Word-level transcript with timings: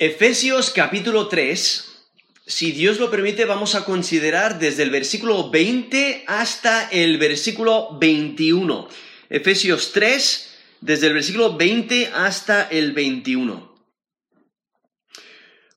Efesios 0.00 0.70
capítulo 0.70 1.26
3, 1.26 2.06
si 2.46 2.70
Dios 2.70 3.00
lo 3.00 3.10
permite, 3.10 3.46
vamos 3.46 3.74
a 3.74 3.84
considerar 3.84 4.60
desde 4.60 4.84
el 4.84 4.90
versículo 4.90 5.50
20 5.50 6.22
hasta 6.28 6.88
el 6.90 7.18
versículo 7.18 7.98
21. 7.98 8.88
Efesios 9.28 9.90
3, 9.90 10.56
desde 10.82 11.08
el 11.08 11.14
versículo 11.14 11.56
20 11.56 12.12
hasta 12.14 12.68
el 12.68 12.92
21. 12.92 13.76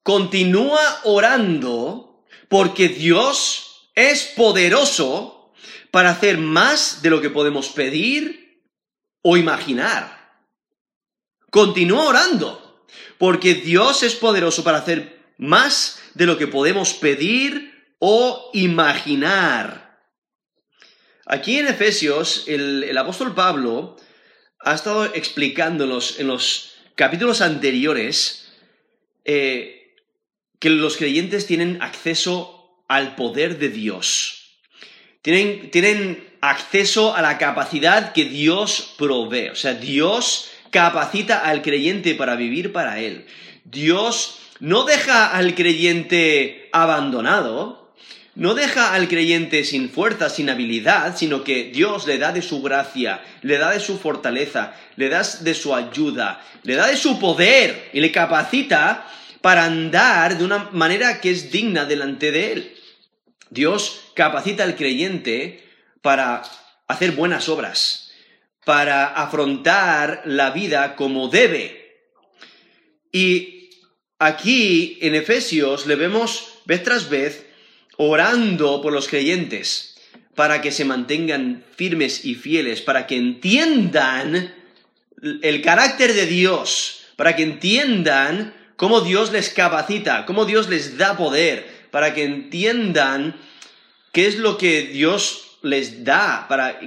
Continúa 0.04 1.02
orando 1.06 2.24
porque 2.48 2.90
Dios 2.90 3.90
es 3.96 4.26
poderoso 4.36 5.52
para 5.90 6.12
hacer 6.12 6.38
más 6.38 7.02
de 7.02 7.10
lo 7.10 7.22
que 7.22 7.32
podemos 7.32 7.70
pedir 7.70 8.62
o 9.24 9.36
imaginar. 9.36 10.44
Continúa 11.50 12.06
orando 12.06 12.61
porque 13.22 13.54
Dios 13.54 14.02
es 14.02 14.16
poderoso 14.16 14.64
para 14.64 14.80
hacer 14.80 15.20
más 15.38 16.02
de 16.16 16.26
lo 16.26 16.40
que 16.40 16.48
podemos 16.48 16.96
pedir 16.96 17.72
o 18.00 18.50
imaginar. 18.52 20.00
Aquí 21.28 21.60
en 21.60 21.68
Efesios, 21.68 22.46
el, 22.48 22.98
apóstol 22.98 23.36
Pablo 23.36 23.96
ha 24.60 24.74
estado 24.74 25.06
explicando 25.14 25.84
en 25.84 26.28
los, 26.28 26.74
capítulos 26.96 27.42
anteriores 27.42 28.52
eh, 29.24 29.94
que 30.58 30.72
los 30.72 30.98
creyentes 30.98 31.46
tienen 31.46 31.80
acceso 31.84 32.84
al 32.88 33.14
poder 33.14 33.60
de 33.60 33.70
Dios. 33.70 34.58
Tienen, 35.22 35.70
tienen 35.70 36.28
acceso 36.42 37.16
a 37.16 37.22
la 37.22 37.38
capacidad 37.38 38.14
que 38.14 38.26
Dios 38.26 38.96
provee. 38.98 39.50
O 39.50 39.56
sea, 39.56 39.76
Dios 39.76 40.51
capacita 40.72 41.40
al 41.40 41.62
creyente 41.62 42.16
para 42.16 42.36
vivir 42.36 42.74
para 42.74 43.00
Él. 43.00 43.28
Dios 43.64 44.40
no 44.60 44.84
deja 44.84 45.28
al 45.28 45.56
creyente 45.56 46.70
abandonado, 46.72 47.94
no 48.36 48.54
deja 48.54 48.94
al 48.94 49.08
creyente 49.08 49.64
sin 49.66 49.90
fuerza, 49.90 50.30
sin 50.30 50.50
habilidad, 50.50 51.18
sino 51.18 51.44
que 51.44 51.66
Dios 51.66 52.08
le 52.08 52.18
da 52.18 52.32
de 52.32 52.42
su 52.42 52.62
gracia, 52.62 53.22
le 53.42 53.58
da 53.58 53.72
de 53.72 53.80
su 53.80 53.98
fortaleza, 53.98 54.74
le 54.96 55.10
da 55.10 55.22
de 55.22 55.54
su 55.54 55.76
ayuda, 55.76 56.42
le 56.64 56.76
da 56.76 56.88
de 56.88 56.96
su 56.96 57.20
poder 57.20 57.90
y 57.94 58.00
le 58.00 58.12
capacita 58.12 59.08
para 59.42 59.66
andar 59.66 60.38
de 60.38 60.46
una 60.46 60.70
manera 60.72 61.20
que 61.20 61.32
es 61.32 61.52
digna 61.52 61.86
delante 61.86 62.32
de 62.32 62.52
Él. 62.54 62.76
Dios 63.50 64.02
capacita 64.16 64.64
al 64.64 64.76
creyente 64.76 65.68
para 66.02 66.44
hacer 66.88 67.12
buenas 67.12 67.50
obras, 67.50 68.11
para 68.66 69.08
afrontar 69.08 70.22
la 70.26 70.52
vida 70.52 70.96
como 70.96 71.28
debe. 71.28 72.00
Y 73.12 73.70
aquí 74.20 74.98
en 75.02 75.16
Efesios 75.16 75.88
le 75.88 75.96
vemos 75.96 76.60
vez 76.66 76.84
tras 76.84 77.10
vez 77.10 77.46
orando 77.98 78.82
por 78.82 78.94
los 78.94 79.08
creyentes 79.08 79.92
para 80.36 80.62
que 80.62 80.72
se 80.72 80.86
mantengan 80.86 81.64
firmes 81.76 82.26
y 82.26 82.36
fieles, 82.36 82.82
para 82.82 83.06
que 83.06 83.18
entiendan 83.18 84.54
el 85.42 85.62
carácter 85.62 86.14
de 86.14 86.26
Dios, 86.26 87.04
para 87.16 87.36
que 87.36 87.44
entiendan 87.44 88.56
cómo 88.76 89.02
Dios 89.02 89.32
les 89.32 89.50
capacita, 89.50 90.26
cómo 90.26 90.46
Dios 90.46 90.70
les 90.70 90.98
da 90.98 91.18
poder, 91.18 91.68
para 91.92 92.14
que 92.14 92.24
entiendan 92.24 93.36
qué 94.12 94.26
es 94.26 94.38
lo 94.38 94.58
que 94.58 94.84
Dios 94.84 95.51
les 95.64 96.04
da, 96.04 96.48
para 96.48 96.80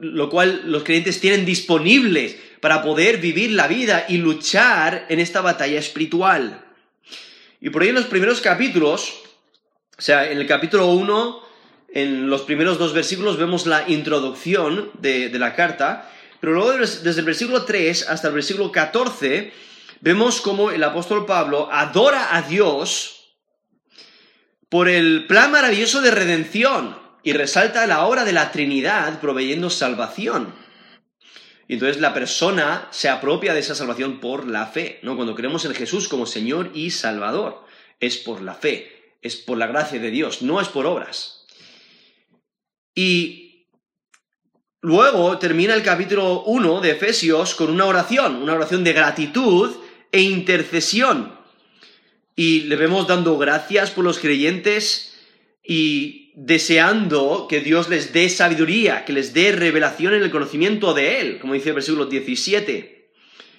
lo 0.00 0.28
cual 0.28 0.62
los 0.66 0.82
creyentes 0.82 1.20
tienen 1.20 1.44
disponibles 1.44 2.36
para 2.60 2.82
poder 2.82 3.18
vivir 3.18 3.52
la 3.52 3.68
vida 3.68 4.06
y 4.08 4.18
luchar 4.18 5.06
en 5.08 5.20
esta 5.20 5.40
batalla 5.40 5.78
espiritual. 5.78 6.64
Y 7.60 7.70
por 7.70 7.82
ahí 7.82 7.90
en 7.90 7.94
los 7.94 8.06
primeros 8.06 8.40
capítulos, 8.40 9.14
o 9.96 10.02
sea, 10.02 10.30
en 10.30 10.38
el 10.38 10.46
capítulo 10.46 10.86
1, 10.88 11.40
en 11.92 12.28
los 12.28 12.42
primeros 12.42 12.78
dos 12.78 12.92
versículos 12.92 13.36
vemos 13.36 13.66
la 13.66 13.88
introducción 13.88 14.90
de, 14.94 15.28
de 15.28 15.38
la 15.38 15.54
carta, 15.54 16.10
pero 16.40 16.52
luego 16.52 16.72
desde 16.72 17.20
el 17.20 17.24
versículo 17.26 17.64
3 17.64 18.08
hasta 18.08 18.28
el 18.28 18.34
versículo 18.34 18.72
14 18.72 19.52
vemos 20.00 20.40
cómo 20.40 20.70
el 20.70 20.82
apóstol 20.82 21.24
Pablo 21.24 21.68
adora 21.70 22.36
a 22.36 22.42
Dios 22.42 23.36
por 24.68 24.88
el 24.88 25.26
plan 25.26 25.52
maravilloso 25.52 26.02
de 26.02 26.10
redención 26.10 27.03
y 27.24 27.32
resalta 27.32 27.86
la 27.86 28.06
obra 28.06 28.24
de 28.24 28.32
la 28.32 28.52
Trinidad 28.52 29.18
proveyendo 29.18 29.70
salvación. 29.70 30.54
Y 31.66 31.74
entonces 31.74 32.00
la 32.00 32.12
persona 32.12 32.86
se 32.90 33.08
apropia 33.08 33.54
de 33.54 33.60
esa 33.60 33.74
salvación 33.74 34.20
por 34.20 34.46
la 34.46 34.66
fe, 34.66 35.00
¿no? 35.02 35.16
Cuando 35.16 35.34
creemos 35.34 35.64
en 35.64 35.74
Jesús 35.74 36.06
como 36.08 36.26
Señor 36.26 36.70
y 36.74 36.90
Salvador, 36.90 37.64
es 37.98 38.18
por 38.18 38.42
la 38.42 38.54
fe, 38.54 39.14
es 39.22 39.36
por 39.36 39.56
la 39.56 39.66
gracia 39.66 39.98
de 39.98 40.10
Dios, 40.10 40.42
no 40.42 40.60
es 40.60 40.68
por 40.68 40.84
obras. 40.86 41.46
Y 42.94 43.66
luego 44.82 45.38
termina 45.38 45.72
el 45.72 45.82
capítulo 45.82 46.42
1 46.42 46.82
de 46.82 46.90
Efesios 46.90 47.54
con 47.54 47.70
una 47.70 47.86
oración, 47.86 48.36
una 48.36 48.52
oración 48.52 48.84
de 48.84 48.92
gratitud 48.92 49.74
e 50.12 50.20
intercesión. 50.20 51.38
Y 52.36 52.62
le 52.62 52.76
vemos 52.76 53.06
dando 53.06 53.38
gracias 53.38 53.90
por 53.90 54.04
los 54.04 54.18
creyentes 54.18 55.16
y 55.62 56.23
deseando 56.34 57.46
que 57.48 57.60
Dios 57.60 57.88
les 57.88 58.12
dé 58.12 58.28
sabiduría, 58.28 59.04
que 59.04 59.12
les 59.12 59.32
dé 59.34 59.52
revelación 59.52 60.14
en 60.14 60.22
el 60.22 60.30
conocimiento 60.30 60.92
de 60.92 61.20
Él, 61.20 61.38
como 61.38 61.54
dice 61.54 61.68
el 61.68 61.76
versículo 61.76 62.06
17, 62.06 63.10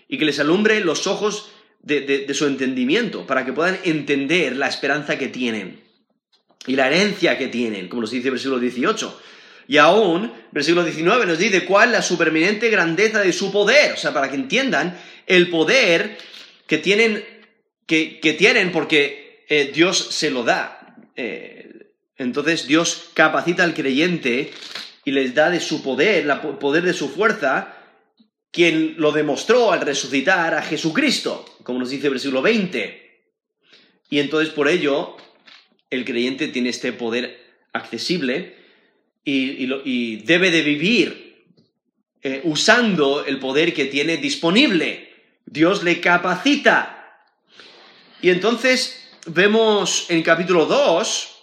y 0.08 0.18
que 0.18 0.26
les 0.26 0.40
alumbre 0.40 0.82
los 0.82 1.08
ojos 1.08 1.52
de, 1.82 2.28
su 2.34 2.48
entendimiento, 2.48 3.26
para 3.26 3.46
que 3.46 3.54
puedan 3.54 3.80
entender 3.84 4.58
la 4.58 4.68
esperanza 4.68 5.18
que 5.18 5.28
tienen 5.28 5.82
y 6.68 6.76
la 6.76 6.88
herencia 6.88 7.38
que 7.38 7.48
tienen, 7.48 7.88
como 7.88 8.02
nos 8.02 8.12
dice 8.12 8.28
el 8.28 8.34
versículo 8.34 8.60
18. 8.60 9.22
Y 9.68 9.78
aún, 9.78 10.32
versículo 10.52 10.84
19 10.84 11.26
nos 11.26 11.40
dice 11.40 11.66
cuál 11.66 11.92
la 11.92 12.02
superminente 12.02 12.70
grandeza 12.70 13.22
de 13.22 13.34
su 13.34 13.52
poder, 13.52 13.94
o 13.94 13.98
sea, 13.98 14.14
para 14.14 14.30
que 14.30 14.36
entiendan 14.36 15.00
el 15.28 15.50
poder 15.50 16.18
que 16.68 16.78
tienen, 16.78 17.24
que, 17.88 18.36
tienen 18.38 18.72
porque 18.72 19.46
eh, 19.48 19.72
Dios 19.74 19.98
se 19.98 20.30
lo 20.30 20.44
da. 20.44 20.96
Eh, 21.16 21.75
entonces 22.18 22.68
Dios 22.68 23.10
capacita 23.14 23.64
al 23.64 23.74
creyente 23.74 24.52
y 25.04 25.12
les 25.12 25.36
da 25.36 25.50
de 25.50 25.60
su 25.60 25.84
poder, 25.84 26.30
el 26.30 26.40
poder 26.58 26.84
de 26.84 26.94
su 26.94 27.10
fuerza, 27.10 27.78
quien 28.52 28.96
lo 28.98 29.12
demostró 29.12 29.72
al 29.72 29.82
resucitar 29.82 30.54
a 30.54 30.62
Jesucristo, 30.62 31.46
como 31.64 31.80
nos 31.80 31.90
dice 31.90 32.08
el 32.08 32.14
versículo 32.14 32.42
20. 32.42 33.06
Y 34.10 34.20
entonces 34.20 34.54
por 34.54 34.70
ello 34.70 35.18
el 35.90 36.06
creyente 36.06 36.48
tiene 36.48 36.70
este 36.70 36.94
poder 36.94 37.44
accesible 37.74 38.56
y, 39.24 40.18
debe 40.18 40.52
de 40.52 40.62
vivir 40.62 41.44
eh, 42.22 42.42
usando 42.44 43.26
el 43.26 43.40
poder 43.40 43.74
que 43.74 43.86
tiene 43.86 44.18
disponible. 44.18 45.10
Dios 45.46 45.84
le 45.84 46.00
capacita. 46.00 47.26
Y 48.22 48.30
entonces 48.30 49.06
vemos 49.28 50.06
en 50.10 50.24
capítulo 50.24 50.66
2, 50.66 51.35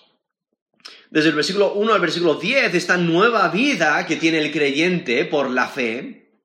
desde 1.13 1.29
el 1.29 1.35
versículo 1.35 1.75
1 1.75 1.93
al 1.93 2.01
versículo 2.01 2.37
10, 2.37 2.75
esta 2.75 2.97
nueva 2.97 3.49
vida 3.49 4.07
que 4.07 4.17
tiene 4.17 4.39
el 4.39 4.51
creyente 4.51 5.27
por 5.27 5.51
la 5.51 5.69
fe. 5.69 6.41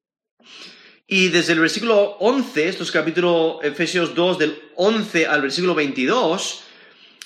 Y 1.07 1.29
desde 1.29 1.53
el 1.53 1.61
versículo 1.61 2.17
11, 2.19 2.67
estos 2.67 2.91
capítulos 2.91 3.59
Efesios 3.63 4.13
2 4.13 4.37
del 4.37 4.61
11 4.75 5.25
al 5.25 5.41
versículo 5.41 5.73
22, 5.73 6.63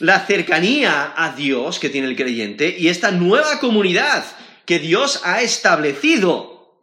la 0.02 0.24
cercanía 0.24 1.16
a 1.18 1.35
Dios 1.35 1.79
que 1.79 1.90
tiene 1.90 2.09
el 2.09 2.16
creyente 2.16 2.75
y 2.78 2.90
esta 2.90 3.09
nueva 3.09 3.59
comunidad 3.59 4.23
que 4.68 4.78
Dios 4.78 5.22
ha 5.23 5.41
establecido. 5.41 6.75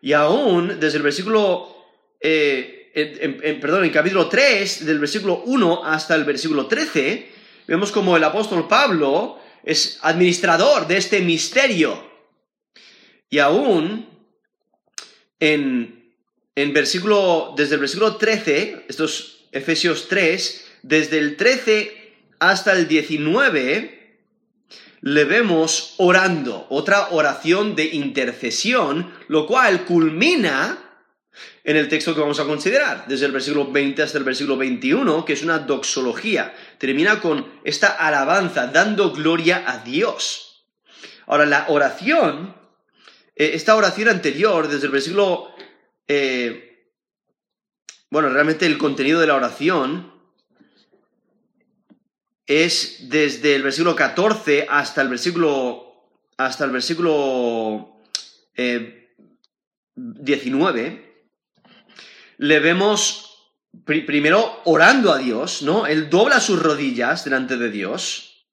Y 0.00 0.12
aún 0.12 0.78
desde 0.78 0.98
el 0.98 1.02
versículo, 1.02 1.74
eh, 2.20 3.58
perdón, 3.60 3.86
en 3.86 3.90
capítulo 3.90 4.28
3, 4.28 4.86
del 4.86 5.00
versículo 5.00 5.42
1 5.46 5.84
hasta 5.84 6.14
el 6.14 6.22
versículo 6.22 6.66
13, 6.66 7.28
vemos 7.66 7.90
como 7.90 8.16
el 8.16 8.22
apóstol 8.22 8.68
Pablo 8.68 9.40
es 9.64 9.98
administrador 10.02 10.86
de 10.86 10.96
este 10.96 11.20
misterio. 11.20 12.10
Y 13.30 13.38
aún 13.38 14.08
en, 15.40 16.14
en 16.54 16.72
versículo, 16.72 17.54
desde 17.56 17.74
el 17.74 17.80
versículo 17.80 18.16
13, 18.16 18.86
estos 18.88 19.46
Efesios 19.52 20.08
3, 20.08 20.66
desde 20.82 21.18
el 21.18 21.36
13 21.36 22.14
hasta 22.38 22.72
el 22.72 22.88
19, 22.88 24.18
le 25.00 25.24
vemos 25.24 25.94
orando, 25.98 26.66
otra 26.70 27.08
oración 27.10 27.76
de 27.76 27.84
intercesión, 27.84 29.12
lo 29.28 29.46
cual 29.46 29.84
culmina 29.84 30.83
en 31.64 31.76
el 31.78 31.88
texto 31.88 32.14
que 32.14 32.20
vamos 32.20 32.38
a 32.40 32.44
considerar, 32.44 33.06
desde 33.08 33.24
el 33.24 33.32
versículo 33.32 33.72
20 33.72 34.02
hasta 34.02 34.18
el 34.18 34.24
versículo 34.24 34.58
21, 34.58 35.24
que 35.24 35.32
es 35.32 35.42
una 35.42 35.58
doxología. 35.58 36.54
Termina 36.76 37.20
con 37.20 37.46
esta 37.64 37.88
alabanza, 37.88 38.66
dando 38.66 39.12
gloria 39.12 39.64
a 39.66 39.78
Dios. 39.78 40.66
Ahora, 41.26 41.46
la 41.46 41.64
oración, 41.68 42.54
eh, 43.34 43.52
esta 43.54 43.74
oración 43.76 44.10
anterior, 44.10 44.68
desde 44.68 44.86
el 44.86 44.92
versículo... 44.92 45.54
Eh, 46.06 46.70
bueno, 48.10 48.28
realmente 48.28 48.66
el 48.66 48.76
contenido 48.78 49.18
de 49.18 49.26
la 49.26 49.34
oración 49.34 50.12
es 52.46 53.08
desde 53.08 53.56
el 53.56 53.62
versículo 53.62 53.96
14 53.96 54.66
hasta 54.68 55.00
el 55.00 55.08
versículo, 55.08 56.12
hasta 56.36 56.64
el 56.66 56.70
versículo 56.70 57.96
19, 59.96 60.86
eh, 60.86 61.13
le 62.38 62.60
vemos 62.60 63.34
primero 63.84 64.60
orando 64.64 65.12
a 65.12 65.18
Dios, 65.18 65.62
¿no? 65.62 65.86
Él 65.86 66.08
dobla 66.10 66.40
sus 66.40 66.62
rodillas 66.62 67.24
delante 67.24 67.56
de 67.56 67.70
Dios. 67.70 68.46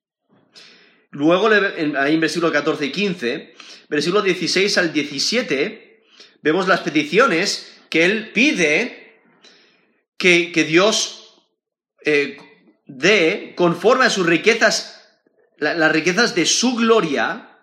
Luego, 1.12 1.50
ahí 1.50 2.14
en 2.14 2.20
versículo 2.20 2.52
14 2.52 2.86
y 2.86 2.92
15, 2.92 3.56
versículo 3.90 4.22
16 4.22 4.78
al 4.78 4.94
17, 4.94 6.04
vemos 6.42 6.68
las 6.68 6.82
peticiones 6.82 7.80
que 7.90 8.06
él 8.06 8.32
pide 8.32 9.20
que, 10.18 10.66
Dios 10.68 11.42
eh, 12.06 12.38
dé 12.86 13.54
conforme 13.56 14.06
a 14.06 14.10
sus 14.10 14.26
riquezas, 14.26 15.04
las 15.58 15.92
riquezas 15.92 16.36
de 16.36 16.46
su 16.46 16.76
gloria, 16.76 17.60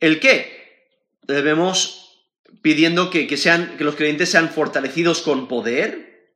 ¿el 0.00 0.20
qué? 0.20 0.88
Debemos 1.22 2.03
pidiendo 2.62 3.10
que, 3.10 3.36
sean, 3.36 3.76
que 3.76 3.84
los 3.84 3.96
creyentes 3.96 4.30
sean 4.30 4.50
fortalecidos 4.50 5.22
con 5.22 5.48
poder, 5.48 6.30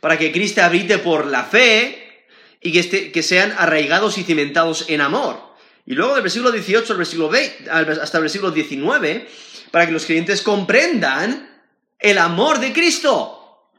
para 0.00 0.18
que 0.18 0.32
Cristo 0.32 0.62
habite 0.62 0.98
por 0.98 1.26
la 1.26 1.44
fe 1.44 2.26
y 2.60 2.72
que, 2.72 3.12
que 3.12 3.22
sean 3.22 3.54
arraigados 3.56 4.18
y 4.18 4.24
cimentados 4.24 4.86
en 4.88 5.00
amor. 5.00 5.52
Y 5.86 5.94
luego 5.94 6.14
del 6.14 6.22
versículo 6.22 6.52
18 6.52 6.92
al 6.92 6.98
versículo 6.98 7.28
20, 7.28 7.70
hasta 7.70 8.18
el 8.18 8.22
versículo 8.22 8.50
19, 8.52 9.28
para 9.70 9.86
que 9.86 9.92
los 9.92 10.04
creyentes 10.04 10.42
comprendan 10.42 11.62
el 11.98 12.18
amor 12.18 12.60
de 12.60 12.72
Cristo. 12.72 13.70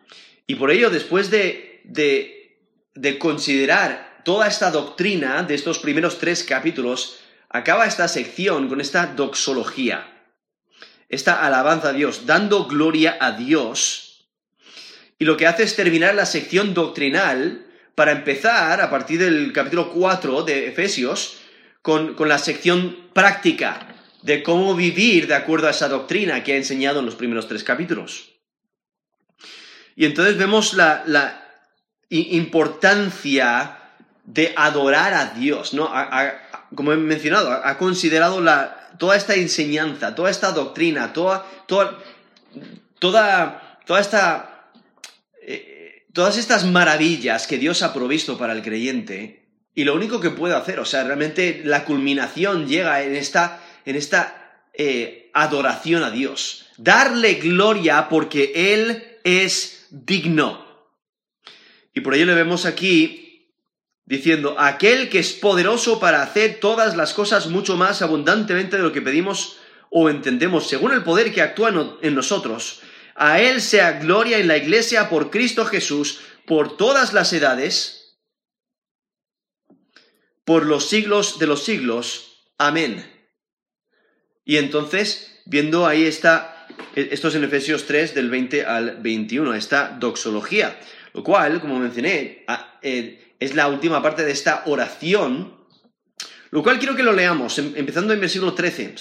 Y 0.48 0.56
por 0.56 0.72
ello, 0.72 0.90
después 0.90 1.30
de, 1.30 1.82
de, 1.86 2.58
de 2.96 3.18
considerar 3.18 4.22
toda 4.24 4.48
esta 4.48 4.72
doctrina 4.72 5.44
de 5.44 5.56
estos 5.56 5.80
primeros 5.80 6.20
tres 6.20 6.44
capítulos, 6.44 7.20
acaba 7.50 7.86
esta 7.86 8.08
sección 8.08 8.68
con 8.68 8.82
esta 8.82 9.08
doxología, 9.08 10.13
esta 11.14 11.46
alabanza 11.46 11.90
a 11.90 11.94
Dios, 11.94 12.26
dando 12.26 12.66
gloria 12.66 13.18
a 13.20 13.34
Dios. 13.34 14.26
Y 15.20 15.26
lo 15.26 15.38
que 15.38 15.48
hace 15.48 15.64
es 15.64 15.76
terminar 15.76 16.16
la 16.16 16.26
sección 16.26 16.74
doctrinal 16.74 17.68
para 17.96 18.12
empezar, 18.12 18.82
a 18.82 18.90
partir 18.90 19.20
del 19.20 19.54
capítulo 19.54 19.92
4 19.92 20.44
de 20.44 20.68
Efesios, 20.68 21.38
con, 21.84 22.16
la 22.28 22.40
sección 22.40 23.10
práctica 23.14 23.96
de 24.24 24.42
cómo 24.42 24.74
vivir 24.74 25.28
de 25.28 25.36
acuerdo 25.36 25.68
a 25.68 25.72
esa 25.72 25.88
doctrina 25.88 26.44
que 26.44 26.54
ha 26.54 26.58
enseñado 26.58 27.00
en 27.00 27.06
los 27.06 27.16
primeros 27.16 27.48
tres 27.48 27.64
capítulos. 27.64 28.32
Y 29.96 30.06
entonces 30.06 30.38
vemos 30.38 30.74
la, 30.74 31.40
importancia 32.10 33.80
de 34.24 34.54
adorar 34.56 35.14
a 35.14 35.26
Dios, 35.36 35.74
¿no? 35.74 35.92
como 36.76 36.94
he 36.94 36.98
mencionado, 36.98 37.52
ha 37.52 37.78
considerado 37.78 38.42
toda 38.98 39.16
esta 39.16 39.36
enseñanza, 39.36 40.16
toda 40.16 40.30
esta 40.30 40.52
doctrina, 40.52 41.14
toda, 41.14 41.46
toda, 41.68 42.00
toda, 43.00 43.80
toda 43.86 44.00
esta, 44.00 44.72
eh, 45.42 46.06
todas 46.14 46.38
estas 46.38 46.66
maravillas 46.66 47.48
que 47.48 47.58
Dios 47.58 47.84
ha 47.84 47.94
provisto 47.94 48.38
para 48.38 48.54
el 48.54 48.62
creyente 48.62 49.44
y 49.76 49.86
lo 49.86 49.96
único 49.96 50.20
que 50.20 50.30
puedo 50.30 50.56
hacer, 50.56 50.80
o 50.80 50.86
sea, 50.86 51.04
realmente 51.04 51.62
la 51.64 51.84
culminación 51.84 52.68
llega 52.68 53.02
en 53.02 53.16
esta, 53.16 53.62
en 53.86 53.96
esta 53.96 54.62
eh, 54.74 55.32
adoración 55.34 56.04
a 56.04 56.12
Dios. 56.12 56.68
Darle 56.78 57.36
gloria 57.36 58.08
porque 58.08 58.74
Él 58.74 59.18
es 59.24 59.88
digno. 59.90 60.64
Y 61.96 62.02
por 62.02 62.14
ello 62.14 62.26
le 62.28 62.36
vemos 62.36 62.66
aquí 62.66 63.23
diciendo, 64.06 64.56
aquel 64.60 65.10
que 65.10 65.20
es 65.20 65.34
poderoso 65.34 66.00
para 66.00 66.22
hacer 66.22 66.60
todas 66.60 66.96
las 66.96 67.14
cosas 67.14 67.48
mucho 67.48 67.78
más 67.78 68.02
abundantemente 68.02 68.78
de 68.78 68.84
lo 68.84 68.92
que 68.92 69.02
pedimos 69.02 69.58
o 69.90 70.10
entendemos, 70.10 70.68
según 70.68 70.92
el 70.92 71.04
poder 71.04 71.34
que 71.34 71.42
actúa 71.42 71.98
en 72.02 72.16
nosotros. 72.16 72.82
A 73.16 73.40
Él 73.40 73.62
sea 73.62 74.00
gloria 74.00 74.40
en 74.40 74.48
la 74.48 74.58
Iglesia 74.58 75.10
por 75.10 75.30
Cristo 75.30 75.66
Jesús, 75.66 76.20
por 76.46 76.78
todas 76.78 77.14
las 77.14 77.32
edades, 77.32 78.18
por 80.44 80.66
los 80.66 80.90
siglos 80.90 81.40
de 81.40 81.48
los 81.48 81.64
siglos. 81.64 82.44
Amén. 82.58 83.10
Y 84.44 84.58
entonces, 84.58 85.42
viendo 85.46 85.86
ahí 85.86 86.06
está, 86.06 86.68
esto 86.96 87.28
es 87.30 87.36
en 87.36 87.44
Efesios 87.44 87.86
3 87.86 88.14
del 88.16 88.30
20 88.30 88.66
al 88.66 88.98
21, 88.98 89.54
esta 89.54 89.96
doxología, 90.00 90.80
lo 91.14 91.24
cual, 91.24 91.62
como 91.62 91.80
mencioné, 91.80 92.46
eh, 92.82 93.23
es 93.44 93.56
la 93.56 93.68
última 93.68 94.02
parte 94.02 94.24
de 94.24 94.32
esta 94.32 94.64
oración, 94.66 95.54
lo 96.52 96.64
cual 96.64 96.80
quiero 96.80 96.96
que 96.96 97.04
lo 97.04 97.14
leamos, 97.14 97.58
em, 97.60 97.74
empezando 97.76 98.14
en 98.14 98.20
versículo 98.20 98.54
13. 98.54 98.96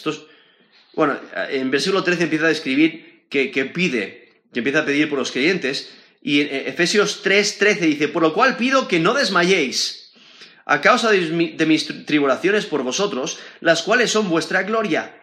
bueno, 0.94 1.18
en 1.48 1.70
versículo 1.70 2.02
13 2.02 2.24
empieza 2.24 2.46
a 2.46 2.48
describir 2.48 3.26
que, 3.30 3.50
que 3.50 3.64
pide, 3.64 4.42
que 4.52 4.60
empieza 4.60 4.80
a 4.80 4.84
pedir 4.84 5.08
por 5.08 5.18
los 5.18 5.32
creyentes, 5.32 5.90
y 6.20 6.40
en 6.40 6.68
Efesios 6.68 7.22
3, 7.22 7.58
13 7.58 7.86
dice, 7.86 8.08
por 8.08 8.22
lo 8.22 8.34
cual 8.34 8.56
pido 8.56 8.86
que 8.88 9.00
no 9.00 9.14
desmayéis 9.14 10.12
a 10.64 10.80
causa 10.80 11.10
de 11.10 11.66
mis 11.66 12.06
tribulaciones 12.06 12.66
por 12.66 12.82
vosotros, 12.82 13.38
las 13.60 13.82
cuales 13.82 14.10
son 14.10 14.28
vuestra 14.28 14.62
gloria. 14.62 15.16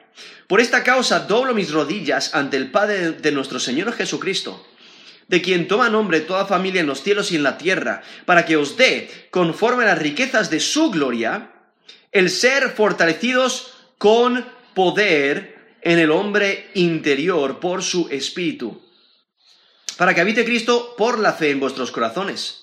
Por 0.48 0.60
esta 0.60 0.83
causa 0.83 1.21
doblo 1.21 1.54
mis 1.54 1.71
rodillas 1.71 2.36
ante 2.36 2.57
el 2.57 2.71
Padre 2.71 3.12
de 3.12 3.31
nuestro 3.31 3.60
Señor 3.60 3.94
Jesucristo, 3.94 4.66
de 5.29 5.41
quien 5.41 5.67
toma 5.67 5.89
nombre 5.89 6.19
toda 6.19 6.45
familia 6.45 6.81
en 6.81 6.87
los 6.87 7.01
cielos 7.01 7.31
y 7.31 7.37
en 7.37 7.43
la 7.43 7.57
tierra, 7.57 8.01
para 8.25 8.45
que 8.45 8.57
os 8.57 8.75
dé, 8.75 9.09
conforme 9.31 9.83
a 9.83 9.87
las 9.87 9.99
riquezas 9.99 10.49
de 10.49 10.59
su 10.59 10.91
gloria, 10.91 11.51
el 12.11 12.29
ser 12.29 12.71
fortalecidos 12.71 13.73
con 13.97 14.45
poder 14.73 15.77
en 15.81 15.99
el 15.99 16.11
hombre 16.11 16.69
interior 16.73 17.59
por 17.61 17.83
su 17.83 18.09
espíritu, 18.09 18.81
para 19.95 20.13
que 20.13 20.21
habite 20.21 20.43
Cristo 20.43 20.95
por 20.97 21.19
la 21.19 21.33
fe 21.33 21.51
en 21.51 21.61
vuestros 21.61 21.91
corazones 21.91 22.59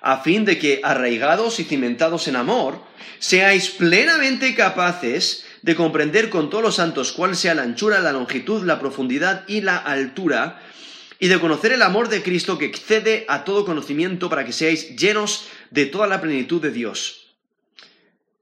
a 0.00 0.18
fin 0.18 0.44
de 0.44 0.58
que, 0.58 0.80
arraigados 0.82 1.60
y 1.60 1.64
cimentados 1.64 2.28
en 2.28 2.36
amor, 2.36 2.82
seáis 3.18 3.70
plenamente 3.70 4.54
capaces 4.54 5.44
de 5.62 5.76
comprender 5.76 6.30
con 6.30 6.48
todos 6.48 6.64
los 6.64 6.76
santos 6.76 7.12
cuál 7.12 7.36
sea 7.36 7.54
la 7.54 7.62
anchura, 7.62 8.00
la 8.00 8.12
longitud, 8.12 8.64
la 8.64 8.80
profundidad 8.80 9.44
y 9.46 9.60
la 9.60 9.76
altura, 9.76 10.62
y 11.20 11.28
de 11.28 11.38
conocer 11.38 11.72
el 11.72 11.82
amor 11.82 12.08
de 12.08 12.22
Cristo 12.22 12.58
que 12.58 12.64
excede 12.64 13.26
a 13.28 13.44
todo 13.44 13.66
conocimiento 13.66 14.30
para 14.30 14.44
que 14.44 14.52
seáis 14.52 14.96
llenos 14.96 15.48
de 15.70 15.86
toda 15.86 16.06
la 16.06 16.20
plenitud 16.20 16.60
de 16.62 16.72
Dios. 16.72 17.36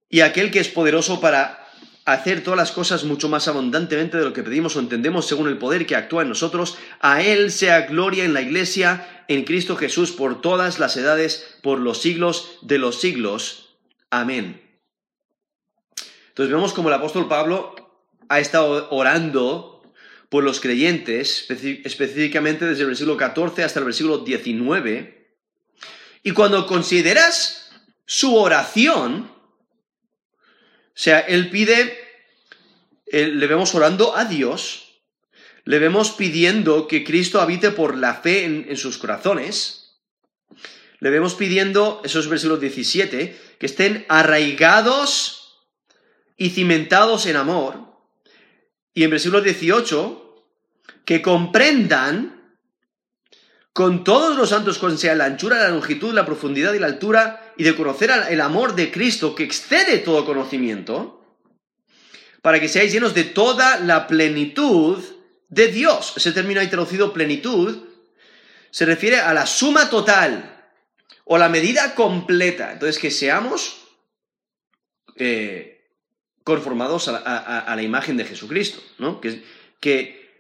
Y 0.09 0.21
aquel 0.21 0.50
que 0.53 0.61
es 0.61 0.69
poderoso 0.69 1.21
para 1.21 1.67
hacer 2.05 2.43
todas 2.43 2.57
las 2.57 2.73
cosas 2.73 3.05
mucho 3.05 3.29
más 3.29 3.49
abundantemente 3.49 4.17
de 4.17 4.25
lo 4.25 4.33
que 4.33 4.45
pedimos 4.45 4.76
o 4.76 4.81
entendemos 4.81 5.26
según 5.26 5.49
el 5.49 5.59
poder 5.59 5.85
que 5.85 5.97
actúa 5.97 6.23
en 6.23 6.31
nosotros, 6.31 6.79
a 7.00 7.21
Él 7.21 7.50
sea 7.50 7.83
gloria 7.83 8.25
en 8.25 8.33
la 8.33 8.41
Iglesia 8.41 9.25
en 9.29 9.45
Cristo 9.45 9.76
Jesús 9.76 10.12
por 10.12 10.41
todas 10.41 10.79
las 10.79 10.97
edades, 10.97 11.59
por 11.62 11.81
los 11.81 12.00
siglos 12.00 12.59
de 12.62 12.79
los 12.79 13.00
siglos. 13.00 13.76
Amén. 14.09 14.62
Entonces 16.29 16.55
vemos 16.55 16.73
como 16.73 16.88
el 16.88 16.95
apóstol 16.95 17.29
Pablo 17.29 17.75
ha 18.29 18.38
estado 18.38 18.88
orando 18.91 19.78
por 20.29 20.45
los 20.45 20.61
creyentes, 20.61 21.47
específicamente 21.49 22.67
desde 22.67 22.83
el 22.83 22.89
versículo 22.89 23.17
14 23.17 23.65
hasta 23.65 23.79
el 23.79 23.87
versículo 23.87 24.19
19. 24.19 25.37
Y 26.23 26.33
cuando 26.33 26.67
consideras 26.67 27.71
su 28.05 28.37
oración, 28.37 29.31
o 30.99 31.01
sea, 31.01 31.21
él 31.21 31.49
pide, 31.51 31.97
le 33.07 33.47
vemos 33.47 33.75
orando 33.75 34.17
a 34.17 34.25
Dios, 34.25 34.89
le 35.65 35.79
vemos 35.79 36.13
pidiendo 36.13 36.89
que 36.89 37.05
Cristo 37.05 37.41
habite 37.41 37.71
por 37.71 37.97
la 37.97 38.15
fe 38.15 38.45
en, 38.45 38.77
sus 38.77 38.99
corazones. 38.99 40.01
Le 40.99 41.11
vemos 41.11 41.35
pidiendo, 41.35 42.01
eso 42.05 42.21
es 42.21 42.29
versículo 42.29 42.57
17, 42.57 43.39
que 43.59 43.67
estén 43.67 44.07
arraigados 44.09 45.69
y 46.39 46.51
cimentados 46.51 47.27
en 47.27 47.37
amor. 47.37 47.88
Y 48.99 49.05
en 49.05 49.11
versículo 49.11 49.40
18, 49.40 50.45
que 51.05 51.23
comprendan 51.23 52.59
con 53.73 54.02
todos 54.02 54.37
los 54.37 54.49
santos 54.49 54.78
cuál 54.78 54.99
sea 54.99 55.14
la 55.14 55.26
anchura, 55.26 55.57
la 55.57 55.69
longitud, 55.69 56.12
la 56.12 56.26
profundidad 56.26 56.75
y 56.75 56.81
la 56.81 56.88
altura, 56.88 57.55
y 57.57 57.62
de 57.62 57.76
conocer 57.76 58.11
el 58.28 58.40
amor 58.40 58.75
de 58.75 58.90
Cristo 58.90 59.37
que 59.37 59.45
excede 59.45 59.99
todo 59.99 60.26
conocimiento, 60.26 61.38
para 62.43 62.59
que 62.59 62.67
seáis 62.67 62.93
llenos 62.93 63.14
de 63.14 63.23
toda 63.23 63.78
la 63.78 64.09
plenitud 64.09 64.99
de 65.49 65.69
Dios. 65.69 66.14
Ese 66.17 66.33
término 66.33 66.59
ahí 66.59 66.67
traducido 66.67 67.12
plenitud 67.12 67.78
se 68.73 68.85
refiere 68.85 69.21
a 69.21 69.33
la 69.33 69.47
suma 69.47 69.88
total 69.90 70.73
o 71.25 71.38
la 71.38 71.49
medida 71.49 71.95
completa. 71.95 72.73
Entonces, 72.73 72.99
que 72.99 73.12
seamos 73.12 73.81
eh, 75.14 75.78
conformados 76.49 77.09
a 77.09 77.75
la, 77.76 77.83
imagen 77.83 78.17
de 78.17 78.25
Jesucristo, 78.25 78.83
¿no? 78.97 79.21
Que, 79.21 79.45
que 79.81 80.31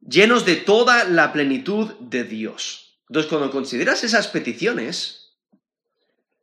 llenos 0.00 0.46
de 0.46 0.56
toda 0.56 1.04
la 1.04 1.30
plenitud 1.30 1.92
de 2.00 2.24
Dios. 2.24 3.02
Entonces, 3.10 3.28
cuando 3.28 3.50
consideras 3.50 4.02
esas 4.02 4.28
peticiones, 4.28 5.36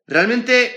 realmente 0.06 0.76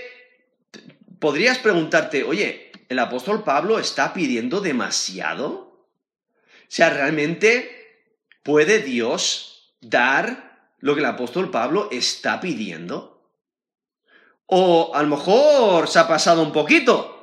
podrías 1.19 1.59
preguntarte, 1.59 2.23
oye, 2.23 2.71
¿el 2.89 2.97
apóstol 2.97 3.43
Pablo 3.43 3.77
está 3.77 4.13
pidiendo 4.13 4.61
demasiado? 4.61 5.47
O 5.47 6.69
sea, 6.69 6.89
¿realmente 6.89 8.09
puede 8.41 8.79
Dios 8.79 9.75
dar 9.79 10.71
lo 10.79 10.95
que 10.95 11.01
el 11.01 11.05
apóstol 11.05 11.51
Pablo 11.51 11.89
está 11.91 12.41
pidiendo? 12.41 13.21
O 14.47 14.95
a 14.95 15.03
lo 15.03 15.09
mejor 15.09 15.87
se 15.87 15.99
ha 15.99 16.07
pasado 16.07 16.41
un 16.41 16.51
poquito. 16.51 17.18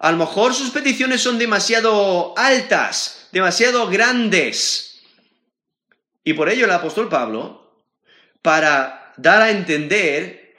A 0.00 0.10
lo 0.12 0.16
mejor 0.16 0.54
sus 0.54 0.70
peticiones 0.70 1.20
son 1.20 1.38
demasiado 1.38 2.32
altas, 2.38 3.28
demasiado 3.32 3.86
grandes. 3.86 5.02
Y 6.24 6.32
por 6.32 6.48
ello 6.48 6.64
el 6.64 6.70
apóstol 6.70 7.10
Pablo, 7.10 7.84
para 8.40 9.12
dar 9.18 9.42
a 9.42 9.50
entender 9.50 10.56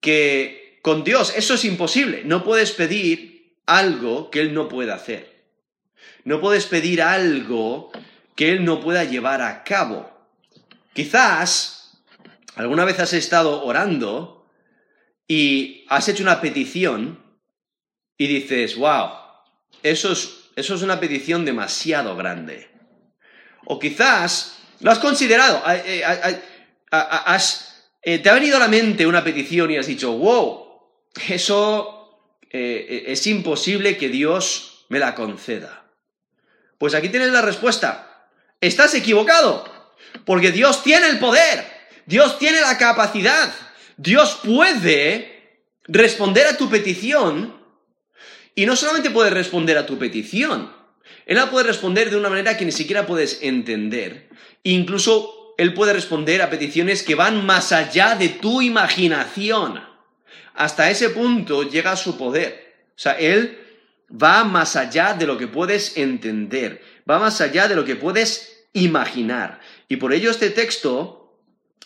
que 0.00 0.78
con 0.80 1.04
Dios 1.04 1.34
eso 1.36 1.52
es 1.52 1.66
imposible, 1.66 2.22
no 2.24 2.44
puedes 2.44 2.72
pedir 2.72 3.58
algo 3.66 4.30
que 4.30 4.40
Él 4.40 4.54
no 4.54 4.68
pueda 4.68 4.94
hacer. 4.94 5.36
No 6.24 6.40
puedes 6.40 6.64
pedir 6.64 7.02
algo 7.02 7.92
que 8.34 8.52
Él 8.52 8.64
no 8.64 8.80
pueda 8.80 9.04
llevar 9.04 9.42
a 9.42 9.64
cabo. 9.64 10.10
Quizás 10.94 12.00
alguna 12.54 12.86
vez 12.86 13.00
has 13.00 13.12
estado 13.12 13.64
orando 13.64 14.46
y 15.28 15.84
has 15.90 16.08
hecho 16.08 16.22
una 16.22 16.40
petición 16.40 17.25
y 18.18 18.26
dices, 18.26 18.76
wow, 18.76 19.10
eso 19.82 20.12
es, 20.12 20.50
eso 20.56 20.74
es 20.74 20.82
una 20.82 20.98
petición 20.98 21.44
demasiado 21.44 22.16
grande. 22.16 22.68
O 23.66 23.78
quizás 23.78 24.58
lo 24.80 24.90
has 24.90 24.98
considerado, 24.98 25.62
eh, 25.70 26.02
eh, 28.02 28.18
te 28.18 28.28
ha 28.28 28.34
venido 28.34 28.56
a 28.56 28.60
la 28.60 28.68
mente 28.68 29.06
una 29.06 29.24
petición 29.24 29.70
y 29.70 29.76
has 29.76 29.86
dicho, 29.86 30.12
wow, 30.12 30.80
eso 31.28 32.30
eh, 32.50 33.04
es 33.08 33.26
imposible 33.26 33.96
que 33.96 34.08
Dios 34.08 34.86
me 34.88 34.98
la 34.98 35.14
conceda. 35.14 35.84
Pues 36.78 36.94
aquí 36.94 37.08
tienes 37.08 37.32
la 37.32 37.42
respuesta. 37.42 38.28
Estás 38.60 38.94
equivocado, 38.94 39.64
porque 40.24 40.52
Dios 40.52 40.82
tiene 40.82 41.08
el 41.08 41.18
poder, 41.18 41.64
Dios 42.06 42.38
tiene 42.38 42.60
la 42.60 42.78
capacidad, 42.78 43.52
Dios 43.96 44.40
puede 44.44 45.60
responder 45.84 46.46
a 46.46 46.56
tu 46.56 46.68
petición 46.68 47.65
y 48.58 48.64
no 48.64 48.74
solamente 48.74 49.10
puede 49.10 49.28
responder 49.28 49.76
a 49.76 49.84
tu 49.84 49.98
petición, 49.98 50.72
Él 51.26 51.36
la 51.36 51.50
puede 51.50 51.66
responder 51.66 52.10
de 52.10 52.16
una 52.16 52.30
manera 52.30 52.56
que 52.56 52.64
ni 52.64 52.72
siquiera 52.72 53.06
puedes 53.06 53.42
entender. 53.42 54.30
Incluso 54.62 55.54
Él 55.58 55.74
puede 55.74 55.92
responder 55.92 56.40
a 56.40 56.48
peticiones 56.48 57.02
que 57.02 57.14
van 57.14 57.44
más 57.44 57.70
allá 57.70 58.14
de 58.16 58.30
tu 58.30 58.62
imaginación. 58.62 59.84
Hasta 60.54 60.90
ese 60.90 61.10
punto 61.10 61.64
llega 61.64 61.96
su 61.96 62.16
poder. 62.16 62.86
O 62.96 62.98
sea, 62.98 63.12
Él 63.12 63.58
va 64.10 64.44
más 64.44 64.74
allá 64.74 65.12
de 65.12 65.26
lo 65.26 65.36
que 65.36 65.48
puedes 65.48 65.98
entender, 65.98 66.82
va 67.08 67.18
más 67.18 67.42
allá 67.42 67.68
de 67.68 67.76
lo 67.76 67.84
que 67.84 67.96
puedes 67.96 68.68
imaginar. 68.72 69.60
Y 69.86 69.96
por 69.96 70.14
ello 70.14 70.30
este 70.30 70.48
texto, 70.48 71.38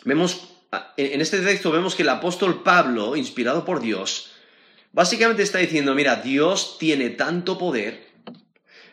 vemos, 0.04 0.50
en 0.96 1.20
este 1.20 1.40
texto 1.40 1.72
vemos 1.72 1.96
que 1.96 2.02
el 2.02 2.10
apóstol 2.10 2.62
Pablo, 2.62 3.16
inspirado 3.16 3.64
por 3.64 3.80
Dios, 3.80 4.29
Básicamente 4.92 5.42
está 5.42 5.58
diciendo, 5.58 5.94
mira, 5.94 6.16
Dios 6.16 6.76
tiene 6.78 7.10
tanto 7.10 7.58
poder 7.58 8.08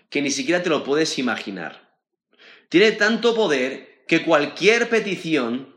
que 0.10 0.22
ni 0.22 0.32
siquiera 0.32 0.62
te 0.62 0.70
lo 0.70 0.84
puedes 0.84 1.18
imaginar. 1.18 1.90
Tiene 2.70 2.92
tanto 2.92 3.36
poder 3.36 4.04
que 4.08 4.24
cualquier 4.24 4.90
petición, 4.90 5.74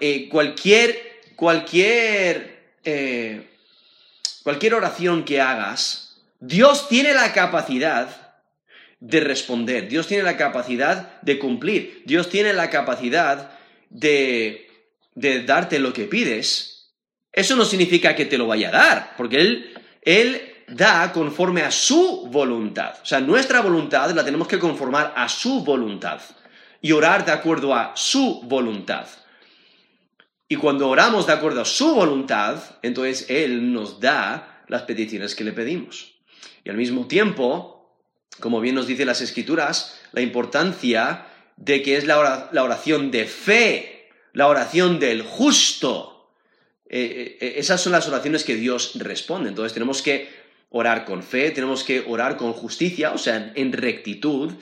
eh, 0.00 0.28
cualquier, 0.30 1.20
cualquier, 1.36 2.76
eh, 2.84 3.50
cualquier 4.42 4.74
oración 4.74 5.24
que 5.24 5.40
hagas, 5.40 6.20
Dios 6.40 6.88
tiene 6.88 7.12
la 7.14 7.32
capacidad 7.32 8.34
de 9.00 9.20
responder, 9.20 9.88
Dios 9.88 10.06
tiene 10.06 10.22
la 10.22 10.36
capacidad 10.36 11.20
de 11.22 11.38
cumplir, 11.38 12.02
Dios 12.06 12.30
tiene 12.30 12.52
la 12.52 12.70
capacidad 12.70 13.58
de, 13.90 14.68
de 15.14 15.42
darte 15.42 15.78
lo 15.78 15.92
que 15.92 16.04
pides 16.04 16.71
eso 17.32 17.56
no 17.56 17.64
significa 17.64 18.14
que 18.14 18.26
te 18.26 18.36
lo 18.36 18.46
vaya 18.46 18.68
a 18.68 18.72
dar, 18.72 19.14
porque 19.16 19.40
Él, 19.40 19.74
Él 20.02 20.52
da 20.68 21.12
conforme 21.12 21.62
a 21.62 21.70
su 21.70 22.28
voluntad. 22.30 22.94
O 23.02 23.06
sea, 23.06 23.20
nuestra 23.20 23.60
voluntad 23.60 24.10
la 24.10 24.24
tenemos 24.24 24.48
que 24.48 24.58
conformar 24.58 25.14
a 25.16 25.28
su 25.28 25.64
voluntad 25.64 26.20
y 26.80 26.92
orar 26.92 27.24
de 27.24 27.32
acuerdo 27.32 27.74
a 27.74 27.92
su 27.94 28.42
voluntad. 28.42 29.06
Y 30.48 30.56
cuando 30.56 30.88
oramos 30.88 31.26
de 31.26 31.32
acuerdo 31.32 31.62
a 31.62 31.64
su 31.64 31.94
voluntad, 31.94 32.58
entonces 32.82 33.26
Él 33.30 33.72
nos 33.72 34.00
da 34.00 34.64
las 34.68 34.82
peticiones 34.82 35.34
que 35.34 35.44
le 35.44 35.52
pedimos. 35.52 36.14
Y 36.64 36.70
al 36.70 36.76
mismo 36.76 37.06
tiempo, 37.06 37.96
como 38.40 38.60
bien 38.60 38.74
nos 38.74 38.86
dicen 38.86 39.06
las 39.06 39.22
escrituras, 39.22 39.98
la 40.12 40.20
importancia 40.20 41.26
de 41.56 41.82
que 41.82 41.96
es 41.96 42.04
la 42.04 42.50
oración 42.62 43.10
de 43.10 43.24
fe, 43.24 44.10
la 44.32 44.48
oración 44.48 44.98
del 44.98 45.22
justo, 45.22 46.11
eh, 46.92 47.38
eh, 47.40 47.54
esas 47.56 47.80
son 47.80 47.92
las 47.92 48.06
oraciones 48.06 48.44
que 48.44 48.54
Dios 48.54 48.92
responde. 48.96 49.48
Entonces 49.48 49.72
tenemos 49.72 50.02
que 50.02 50.28
orar 50.70 51.04
con 51.04 51.22
fe, 51.22 51.50
tenemos 51.50 51.84
que 51.84 52.04
orar 52.06 52.36
con 52.36 52.52
justicia, 52.52 53.12
o 53.12 53.18
sea, 53.18 53.52
en 53.54 53.72
rectitud, 53.72 54.52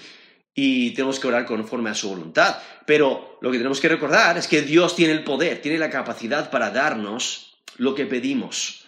y 0.54 0.90
tenemos 0.92 1.18
que 1.18 1.28
orar 1.28 1.44
conforme 1.44 1.90
a 1.90 1.94
su 1.94 2.08
voluntad. 2.08 2.58
Pero 2.86 3.38
lo 3.40 3.50
que 3.50 3.58
tenemos 3.58 3.80
que 3.80 3.88
recordar 3.88 4.38
es 4.38 4.46
que 4.46 4.62
Dios 4.62 4.96
tiene 4.96 5.12
el 5.12 5.24
poder, 5.24 5.60
tiene 5.60 5.78
la 5.78 5.90
capacidad 5.90 6.50
para 6.50 6.70
darnos 6.70 7.56
lo 7.76 7.94
que 7.94 8.06
pedimos. 8.06 8.84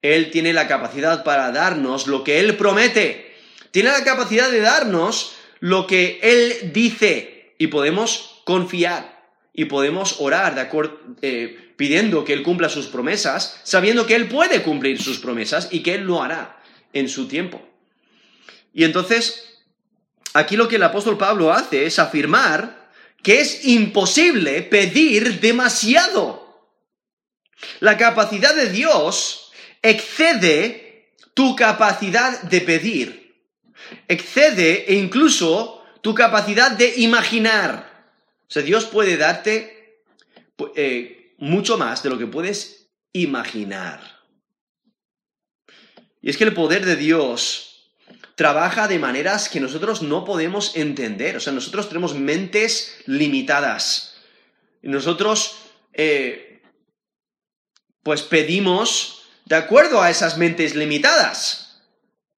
Él 0.00 0.30
tiene 0.30 0.52
la 0.52 0.68
capacidad 0.68 1.24
para 1.24 1.50
darnos 1.50 2.06
lo 2.06 2.24
que 2.24 2.40
Él 2.40 2.56
promete. 2.56 3.34
Tiene 3.70 3.90
la 3.90 4.04
capacidad 4.04 4.50
de 4.50 4.60
darnos 4.60 5.34
lo 5.60 5.86
que 5.86 6.20
Él 6.22 6.72
dice 6.72 7.54
y 7.58 7.66
podemos 7.66 8.42
confiar 8.44 9.18
y 9.52 9.64
podemos 9.64 10.20
orar 10.20 10.54
de 10.54 10.60
acuerdo, 10.60 11.00
eh, 11.20 11.67
pidiendo 11.78 12.24
que 12.24 12.32
Él 12.32 12.42
cumpla 12.42 12.68
sus 12.68 12.88
promesas, 12.88 13.60
sabiendo 13.62 14.04
que 14.04 14.16
Él 14.16 14.26
puede 14.26 14.64
cumplir 14.64 15.00
sus 15.00 15.20
promesas 15.20 15.68
y 15.70 15.84
que 15.84 15.94
Él 15.94 16.02
lo 16.02 16.20
hará 16.20 16.60
en 16.92 17.08
su 17.08 17.28
tiempo. 17.28 17.62
Y 18.74 18.82
entonces, 18.82 19.60
aquí 20.34 20.56
lo 20.56 20.66
que 20.66 20.74
el 20.74 20.82
apóstol 20.82 21.16
Pablo 21.16 21.52
hace 21.52 21.86
es 21.86 22.00
afirmar 22.00 22.90
que 23.22 23.40
es 23.40 23.64
imposible 23.64 24.62
pedir 24.62 25.38
demasiado. 25.38 26.68
La 27.78 27.96
capacidad 27.96 28.56
de 28.56 28.70
Dios 28.70 29.52
excede 29.80 31.12
tu 31.32 31.54
capacidad 31.54 32.42
de 32.42 32.60
pedir, 32.60 33.36
excede 34.08 34.84
e 34.88 34.94
incluso 34.94 35.84
tu 36.02 36.12
capacidad 36.12 36.72
de 36.72 36.94
imaginar. 36.96 38.12
O 38.48 38.50
sea, 38.50 38.62
Dios 38.62 38.86
puede 38.86 39.16
darte 39.16 40.02
eh, 40.74 41.17
mucho 41.38 41.78
más 41.78 42.02
de 42.02 42.10
lo 42.10 42.18
que 42.18 42.26
puedes 42.26 42.90
imaginar. 43.12 44.18
Y 46.20 46.30
es 46.30 46.36
que 46.36 46.44
el 46.44 46.54
poder 46.54 46.84
de 46.84 46.96
Dios 46.96 47.68
trabaja 48.34 48.88
de 48.88 48.98
maneras 48.98 49.48
que 49.48 49.60
nosotros 49.60 50.02
no 50.02 50.24
podemos 50.24 50.76
entender. 50.76 51.36
O 51.36 51.40
sea, 51.40 51.52
nosotros 51.52 51.88
tenemos 51.88 52.14
mentes 52.14 52.98
limitadas. 53.06 54.16
Nosotros, 54.82 55.56
eh, 55.92 56.62
pues 58.02 58.22
pedimos 58.22 59.22
de 59.44 59.56
acuerdo 59.56 60.02
a 60.02 60.10
esas 60.10 60.38
mentes 60.38 60.74
limitadas. 60.74 61.82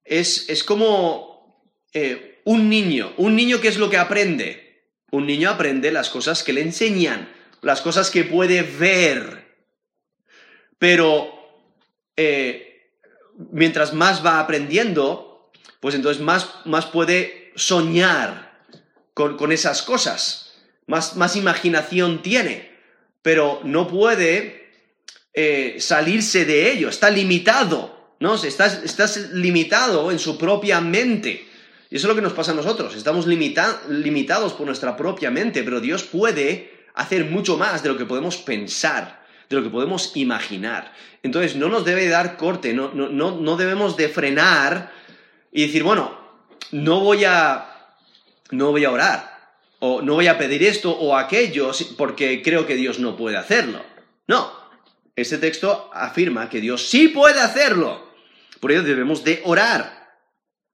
Es, 0.04 0.64
como 0.64 1.74
eh, 1.92 2.40
un 2.44 2.68
niño. 2.68 3.12
Un 3.16 3.36
niño, 3.36 3.60
¿qué 3.60 3.68
es 3.68 3.78
lo 3.78 3.90
que 3.90 3.98
aprende? 3.98 4.86
Un 5.10 5.26
niño 5.26 5.50
aprende 5.50 5.92
las 5.92 6.10
cosas 6.10 6.42
que 6.42 6.52
le 6.52 6.62
enseñan 6.62 7.39
las 7.62 7.80
cosas 7.80 8.10
que 8.10 8.24
puede 8.24 8.62
ver. 8.62 9.48
Pero 10.78 11.32
eh, 12.16 12.90
mientras 13.52 13.92
más 13.92 14.24
va 14.24 14.40
aprendiendo, 14.40 15.50
pues 15.80 15.94
entonces 15.94 16.22
más, 16.22 16.48
más 16.64 16.86
puede 16.86 17.52
soñar 17.56 18.64
con, 19.14 19.52
esas 19.52 19.82
cosas, 19.82 20.54
más, 20.86 21.16
más, 21.16 21.36
imaginación 21.36 22.22
tiene, 22.22 22.70
pero 23.20 23.60
no 23.64 23.86
puede 23.86 24.70
eh, 25.34 25.76
salirse 25.78 26.46
de 26.46 26.72
ello, 26.72 26.88
está 26.88 27.10
limitado, 27.10 28.14
¿no? 28.18 28.34
Estás, 28.34 28.82
estás 28.82 29.30
limitado 29.32 30.10
en 30.10 30.18
su 30.18 30.38
propia 30.38 30.80
mente. 30.80 31.46
Y 31.90 31.96
eso 31.96 32.06
es 32.06 32.08
lo 32.08 32.14
que 32.14 32.22
nos 32.22 32.32
pasa 32.32 32.52
a 32.52 32.54
nosotros, 32.54 32.94
estamos 32.94 33.26
limitados 33.26 34.52
por 34.54 34.66
nuestra 34.66 34.96
propia 34.96 35.30
mente, 35.30 35.62
pero 35.64 35.80
Dios 35.80 36.04
puede 36.04 36.79
hacer 36.94 37.24
mucho 37.26 37.56
más 37.56 37.82
de 37.82 37.88
lo 37.88 37.96
que 37.96 38.04
podemos 38.04 38.36
pensar, 38.36 39.24
de 39.48 39.56
lo 39.56 39.62
que 39.62 39.70
podemos 39.70 40.12
imaginar. 40.16 40.92
Entonces 41.22 41.56
no 41.56 41.68
nos 41.68 41.84
debe 41.84 42.08
dar 42.08 42.36
corte, 42.36 42.72
no, 42.72 42.92
no, 42.92 43.08
no, 43.08 43.56
debemos 43.56 43.96
de 43.96 44.08
frenar 44.08 44.92
y 45.52 45.66
decir, 45.66 45.82
bueno, 45.82 46.18
no 46.72 47.00
voy 47.00 47.24
a, 47.24 47.96
no 48.50 48.70
voy 48.70 48.84
a 48.84 48.90
orar, 48.90 49.54
o 49.80 50.02
no 50.02 50.14
voy 50.14 50.28
a 50.28 50.38
pedir 50.38 50.62
esto 50.62 50.90
o 50.92 51.16
aquello 51.16 51.72
porque 51.96 52.42
creo 52.42 52.66
que 52.66 52.76
Dios 52.76 52.98
no 52.98 53.16
puede 53.16 53.36
hacerlo. 53.36 53.82
No, 54.26 54.52
este 55.16 55.38
texto 55.38 55.90
afirma 55.92 56.48
que 56.48 56.60
Dios 56.60 56.88
sí 56.88 57.08
puede 57.08 57.40
hacerlo. 57.40 58.08
Por 58.60 58.72
ello 58.72 58.82
debemos 58.82 59.24
de 59.24 59.40
orar, 59.44 60.14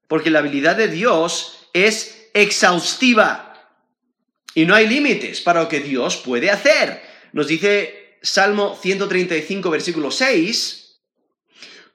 porque 0.07 0.29
la 0.29 0.39
habilidad 0.39 0.75
de 0.75 0.87
Dios 0.87 1.69
es 1.73 2.29
exhaustiva 2.33 3.46
y 4.53 4.65
no 4.65 4.75
hay 4.75 4.87
límites 4.87 5.41
para 5.41 5.61
lo 5.61 5.69
que 5.69 5.79
Dios 5.79 6.17
puede 6.17 6.49
hacer. 6.49 7.01
Nos 7.33 7.47
dice 7.47 8.17
Salmo 8.21 8.77
135, 8.81 9.69
versículo 9.69 10.11
6, 10.11 10.99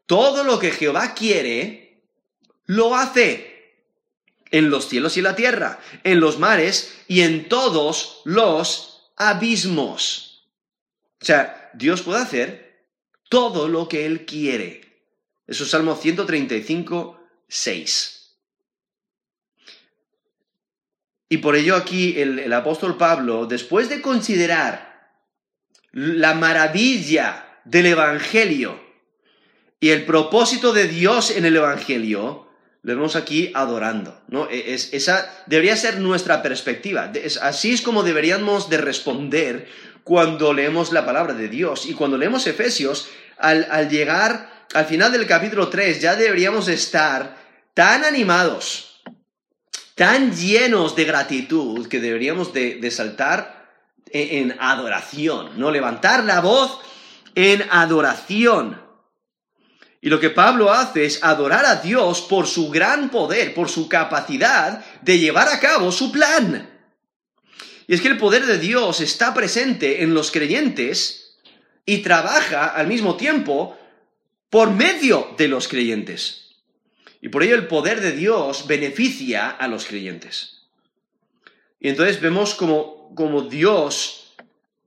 todo 0.06 0.44
lo 0.44 0.58
que 0.58 0.70
Jehová 0.70 1.14
quiere, 1.14 2.02
lo 2.66 2.94
hace 2.94 3.52
en 4.50 4.70
los 4.70 4.88
cielos 4.88 5.16
y 5.16 5.22
la 5.22 5.34
tierra, 5.34 5.80
en 6.04 6.20
los 6.20 6.38
mares 6.38 6.94
y 7.08 7.22
en 7.22 7.48
todos 7.48 8.20
los 8.24 9.12
abismos. 9.16 10.48
O 11.20 11.24
sea, 11.24 11.70
Dios 11.74 12.02
puede 12.02 12.20
hacer 12.20 12.86
todo 13.28 13.68
lo 13.68 13.88
que 13.88 14.04
Él 14.06 14.26
quiere. 14.26 14.82
Eso 15.46 15.64
es 15.64 15.70
Salmo 15.70 15.96
135, 15.96 17.20
6. 17.48 18.21
Y 21.32 21.38
por 21.38 21.56
ello 21.56 21.76
aquí 21.76 22.20
el, 22.20 22.52
apóstol 22.52 22.98
Pablo, 22.98 23.46
después 23.46 23.88
de 23.88 24.02
considerar 24.02 25.16
la 25.90 26.34
maravilla 26.34 27.46
del 27.64 27.86
Evangelio 27.86 28.78
y 29.80 29.88
el 29.88 30.04
propósito 30.04 30.74
de 30.74 30.88
Dios 30.88 31.30
en 31.30 31.46
el 31.46 31.56
Evangelio, 31.56 32.48
lo 32.82 32.94
vemos 32.96 33.16
aquí 33.16 33.50
adorando, 33.54 34.20
¿no? 34.28 34.46
E, 34.50 34.74
es, 34.74 34.92
esa 34.92 35.26
debería 35.46 35.74
ser 35.74 36.00
nuestra 36.00 36.42
perspectiva. 36.42 37.10
así 37.40 37.72
es 37.72 37.80
como 37.80 38.02
deberíamos 38.02 38.68
de 38.68 38.76
responder 38.76 39.68
cuando 40.04 40.52
leemos 40.52 40.92
la 40.92 41.06
palabra 41.06 41.32
de 41.32 41.48
Dios. 41.48 41.86
Y 41.86 41.94
cuando 41.94 42.18
leemos 42.18 42.46
Efesios, 42.46 43.08
al, 43.38 43.66
al 43.70 43.88
llegar 43.88 44.66
al 44.74 44.84
final 44.84 45.10
del 45.10 45.26
capítulo 45.26 45.70
3, 45.70 45.98
ya 45.98 46.14
deberíamos 46.14 46.68
estar 46.68 47.38
tan 47.72 48.04
animados, 48.04 48.91
tan 50.02 50.34
llenos 50.34 50.96
de 50.96 51.04
gratitud, 51.04 51.86
que 51.86 52.00
deberíamos 52.00 52.52
de, 52.52 52.90
saltar 52.90 53.70
en, 54.10 54.50
en 54.50 54.58
adoración, 54.58 55.60
¿no? 55.60 55.70
Levantar 55.70 56.24
la 56.24 56.40
voz 56.40 56.80
en 57.36 57.64
adoración. 57.70 58.82
Y 60.00 60.08
lo 60.08 60.18
que 60.18 60.30
Pablo 60.30 60.72
hace 60.72 61.04
es 61.04 61.22
adorar 61.22 61.64
a 61.64 61.76
Dios 61.76 62.20
por 62.22 62.48
su 62.48 62.68
gran 62.68 63.10
poder, 63.10 63.54
por 63.54 63.68
su 63.68 63.88
capacidad 63.88 64.84
de 65.02 65.20
llevar 65.20 65.46
a 65.46 65.60
cabo 65.60 65.92
su 65.92 66.10
plan. 66.10 66.68
Y 67.86 67.94
es 67.94 68.00
que 68.00 68.08
el 68.08 68.18
poder 68.18 68.44
de 68.44 68.58
Dios 68.58 69.00
está 69.00 69.32
presente 69.32 70.02
en 70.02 70.14
los 70.14 70.32
creyentes 70.32 71.38
y 71.86 71.98
trabaja 71.98 72.66
al 72.66 72.88
mismo 72.88 73.16
tiempo 73.16 73.78
por 74.50 74.72
medio 74.72 75.32
de 75.38 75.46
los 75.46 75.68
creyentes. 75.68 76.51
Y 77.22 77.28
por 77.28 77.44
ello 77.44 77.54
el 77.54 77.68
poder 77.68 78.00
de 78.00 78.12
Dios 78.12 78.66
beneficia 78.66 79.48
a 79.48 79.68
los 79.68 79.86
creyentes. 79.86 80.64
Y 81.78 81.88
entonces 81.88 82.20
vemos 82.20 82.54
como, 82.54 83.14
como 83.14 83.42
Dios 83.42 84.34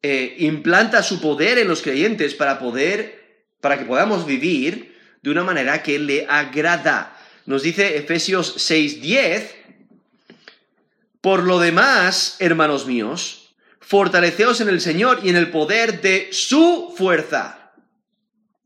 eh, 0.03 0.35
implanta 0.39 1.01
su 1.01 1.21
poder 1.21 1.57
en 1.57 1.69
los 1.69 1.81
creyentes 1.81 2.35
para 2.35 2.59
poder, 2.59 3.45
para 3.61 3.79
que 3.79 3.85
podamos 3.85 4.25
vivir 4.25 4.99
de 5.23 5.29
una 5.29 5.45
manera 5.45 5.81
que 5.81 5.97
le 5.97 6.27
agrada. 6.29 7.17
Nos 7.45 7.63
dice 7.63 7.97
Efesios 7.97 8.57
6:10, 8.57 9.47
por 11.21 11.43
lo 11.43 11.57
demás, 11.57 12.35
hermanos 12.39 12.85
míos, 12.85 13.55
fortaleceos 13.79 14.59
en 14.59 14.67
el 14.67 14.81
Señor 14.81 15.21
y 15.23 15.29
en 15.29 15.37
el 15.37 15.51
poder 15.51 16.01
de 16.01 16.29
su 16.33 16.93
fuerza. 16.97 17.71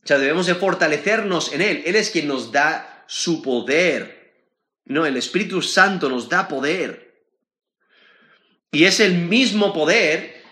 O 0.04 0.08
sea, 0.08 0.18
debemos 0.18 0.48
de 0.48 0.56
fortalecernos 0.56 1.54
en 1.54 1.62
Él. 1.62 1.84
Él 1.86 1.96
es 1.96 2.10
quien 2.10 2.28
nos 2.28 2.52
da 2.52 2.99
su 3.10 3.42
poder. 3.42 4.46
No, 4.86 5.06
el 5.08 5.18
Espíritu 5.18 5.64
Santo 5.64 6.10
nos 6.10 6.30
da 6.30 6.48
poder. 6.48 7.26
Y 8.72 8.84
es 8.86 9.00
el 9.00 9.16
mismo 9.16 9.74
poder 9.74 10.44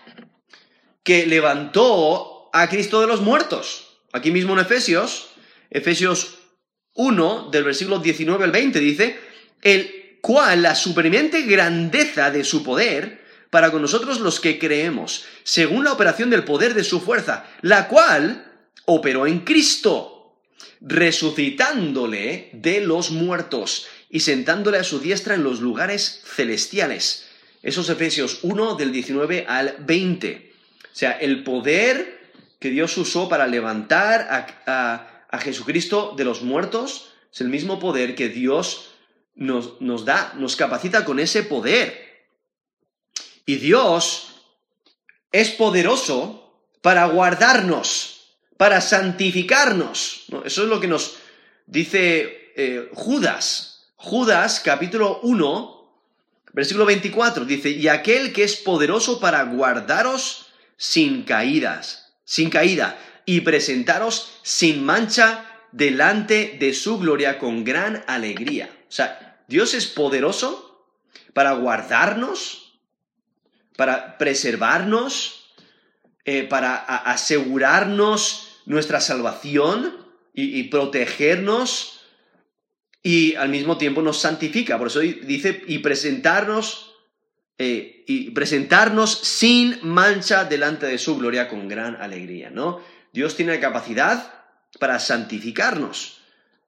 que 1.04 1.24
levantó 1.24 2.50
a 2.52 2.68
Cristo 2.68 3.00
de 3.00 3.06
los 3.06 3.20
muertos. 3.20 4.00
Aquí 4.12 4.32
mismo 4.32 4.54
en 4.54 4.60
Efesios 4.60 5.28
Efesios 5.70 6.38
1, 6.94 7.50
del 7.52 7.64
versículo 7.64 7.98
19 7.98 8.44
al 8.44 8.50
20, 8.50 8.80
dice, 8.80 9.20
el 9.62 10.18
cual 10.20 10.62
la 10.62 10.74
supremiente 10.74 11.42
grandeza 11.42 12.30
de 12.30 12.42
su 12.42 12.64
poder 12.64 13.24
para 13.50 13.70
con 13.70 13.82
nosotros 13.82 14.20
los 14.20 14.40
que 14.40 14.58
creemos, 14.58 15.26
según 15.44 15.84
la 15.84 15.92
operación 15.92 16.30
del 16.30 16.44
poder 16.44 16.74
de 16.74 16.84
su 16.84 17.00
fuerza, 17.00 17.46
la 17.62 17.88
cual 17.88 18.66
operó 18.86 19.26
en 19.26 19.40
Cristo, 19.40 20.17
resucitándole 20.80 22.50
de 22.52 22.80
los 22.80 23.10
muertos 23.10 23.86
y 24.10 24.20
sentándole 24.20 24.78
a 24.78 24.84
su 24.84 25.00
diestra 25.00 25.34
en 25.34 25.44
los 25.44 25.60
lugares 25.60 26.22
celestiales. 26.24 27.26
Esos 27.62 27.90
Efesios 27.90 28.40
1 28.42 28.76
del 28.76 28.92
19 28.92 29.46
al 29.48 29.76
20. 29.80 30.52
O 30.84 30.86
sea, 30.92 31.12
el 31.12 31.42
poder 31.42 32.18
que 32.58 32.70
Dios 32.70 32.96
usó 32.96 33.28
para 33.28 33.46
levantar 33.46 34.26
a 34.66 35.18
a 35.28 35.38
Jesucristo 35.38 36.14
de 36.16 36.24
los 36.24 36.42
muertos, 36.42 37.12
es 37.32 37.40
el 37.40 37.48
mismo 37.48 37.78
poder 37.78 38.14
que 38.14 38.28
Dios 38.28 38.90
nos, 39.34 39.80
nos 39.80 40.04
da, 40.04 40.32
nos 40.36 40.56
capacita 40.56 41.04
con 41.04 41.20
ese 41.20 41.42
poder. 41.42 42.26
Y 43.44 43.56
Dios 43.56 44.42
es 45.32 45.50
poderoso 45.50 46.62
para 46.80 47.06
guardarnos, 47.06 48.17
para 48.58 48.82
santificarnos. 48.82 50.26
Eso 50.44 50.64
es 50.64 50.68
lo 50.68 50.78
que 50.80 50.88
nos 50.88 51.16
dice 51.66 52.52
eh, 52.54 52.90
Judas. 52.92 53.86
Judas 53.96 54.60
capítulo 54.62 55.20
1, 55.22 55.92
versículo 56.52 56.84
24, 56.84 57.44
dice, 57.44 57.70
y 57.70 57.88
aquel 57.88 58.32
que 58.32 58.44
es 58.44 58.56
poderoso 58.56 59.20
para 59.20 59.44
guardaros 59.44 60.46
sin 60.76 61.22
caídas, 61.22 62.12
sin 62.24 62.50
caída, 62.50 62.98
y 63.24 63.42
presentaros 63.42 64.38
sin 64.42 64.84
mancha 64.84 65.44
delante 65.72 66.56
de 66.58 66.74
su 66.74 66.98
gloria 66.98 67.38
con 67.38 67.64
gran 67.64 68.04
alegría. 68.06 68.70
O 68.88 68.92
sea, 68.92 69.44
Dios 69.48 69.74
es 69.74 69.86
poderoso 69.86 70.84
para 71.32 71.52
guardarnos, 71.52 72.80
para 73.76 74.18
preservarnos, 74.18 75.54
eh, 76.24 76.42
para 76.42 76.76
asegurarnos 76.76 78.47
nuestra 78.68 79.00
salvación 79.00 79.96
y, 80.34 80.64
protegernos 80.64 82.02
y 83.02 83.34
al 83.34 83.48
mismo 83.48 83.78
tiempo 83.78 84.02
nos 84.02 84.20
santifica. 84.20 84.78
Por 84.78 84.88
eso 84.88 85.00
dice, 85.00 85.64
y 85.66 85.78
presentarnos, 85.78 86.94
eh, 87.56 88.04
y 88.06 88.30
presentarnos 88.30 89.10
sin 89.18 89.78
mancha 89.82 90.44
delante 90.44 90.86
de 90.86 90.98
su 90.98 91.16
gloria 91.16 91.48
con 91.48 91.66
gran 91.66 91.96
alegría, 91.96 92.50
¿no? 92.50 92.80
Dios 93.12 93.34
tiene 93.34 93.54
la 93.54 93.60
capacidad 93.60 94.34
para 94.78 95.00
santificarnos 95.00 96.20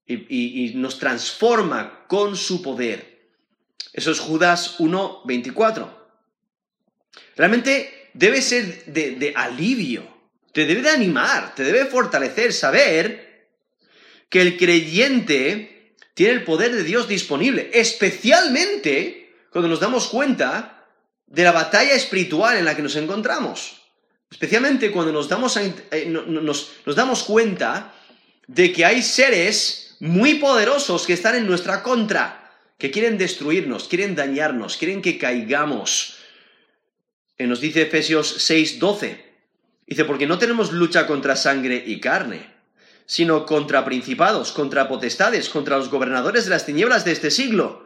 y, 0.07 0.73
nos 0.77 0.99
transforma 0.99 2.07
con 2.09 2.35
su 2.35 2.63
poder. 2.63 3.29
Eso 3.93 4.11
es 4.11 4.19
Judas 4.19 4.81
1.24. 4.81 5.89
Realmente 7.37 8.11
debe 8.15 8.41
ser 8.41 8.87
de 8.87 9.33
alivio, 9.37 10.20
te 10.53 10.67
debe 10.67 10.83
de 10.83 10.91
animar, 10.91 11.55
te 11.55 11.65
debe 11.65 11.87
fortalecer 11.87 12.53
saber 12.53 13.49
que 14.29 14.43
el 14.43 14.57
creyente 14.57 15.95
tiene 16.15 16.33
el 16.35 16.45
poder 16.45 16.75
de 16.75 16.85
Dios 16.85 17.09
disponible, 17.09 17.71
especialmente 17.73 19.35
cuando 19.51 19.69
nos 19.69 19.81
damos 19.81 20.09
cuenta 20.09 20.87
de 21.27 21.45
la 21.45 21.53
batalla 21.53 21.95
espiritual 21.95 22.57
en 22.57 22.65
la 22.65 22.75
que 22.75 22.83
nos 22.83 22.97
encontramos. 22.97 23.81
Especialmente 24.31 24.91
cuando 24.91 25.13
nos 25.13 25.29
damos, 25.29 25.57
eh, 25.57 26.07
nos, 26.07 26.71
damos 26.95 27.25
cuenta 27.25 27.95
de 28.47 28.73
que 28.73 28.85
hay 28.85 29.03
seres 29.03 29.97
muy 30.01 30.35
poderosos 30.35 31.07
que 31.07 31.15
están 31.15 31.35
en 31.35 31.47
nuestra 31.47 31.83
contra, 31.83 32.53
que 32.79 32.91
quieren 32.91 33.19
destruirnos, 33.19 33.89
quieren 33.89 34.15
dañarnos, 34.15 34.77
quieren 34.77 35.03
que 35.03 35.19
caigamos. 35.19 36.19
Eh, 37.39 37.47
nos 37.47 37.61
dice 37.61 37.83
Efesios 37.83 38.49
6:12. 38.49 39.30
Dice, 39.91 40.05
porque 40.05 40.29
no 40.29 40.39
tenemos 40.39 40.71
lucha 40.71 41.09
contra 41.09 41.35
sangre 41.35 41.83
y 41.85 41.99
carne, 41.99 42.49
sino 43.07 43.45
contra 43.45 43.85
principados, 43.85 44.53
contra 44.53 44.89
potestades, 44.89 45.49
contra 45.49 45.79
los 45.79 45.91
gobernadores 45.91 46.45
de 46.45 46.51
las 46.51 46.65
tinieblas 46.65 47.05
de 47.05 47.11
este 47.11 47.33
siglo, 47.33 47.85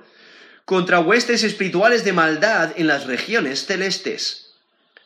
contra 0.67 1.01
huestes 1.01 1.45
espirituales 1.45 2.05
de 2.05 2.13
maldad 2.13 2.75
en 2.77 2.89
las 2.89 3.07
regiones 3.07 3.65
celestes. 3.65 4.53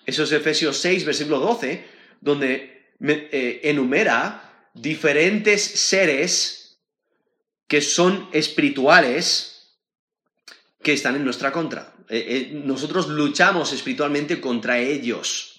Eso 0.07 0.25
es 0.25 0.33
Efesios 0.33 0.79
6, 0.79 1.05
versículo 1.05 1.39
12, 1.39 1.87
donde 2.21 2.91
eh, 3.01 3.61
enumera 3.63 4.67
diferentes 4.75 5.63
seres 5.63 6.81
que 7.69 7.81
son 7.81 8.29
espirituales 8.33 9.77
que 10.83 10.95
están 10.95 11.15
en 11.15 11.25
nuestra 11.25 11.53
contra. 11.53 11.95
Eh, 12.09 12.27
eh, 12.29 12.51
nosotros 12.65 13.07
luchamos 13.07 13.73
espiritualmente 13.73 14.41
contra 14.41 14.81
ellos. 14.81 15.58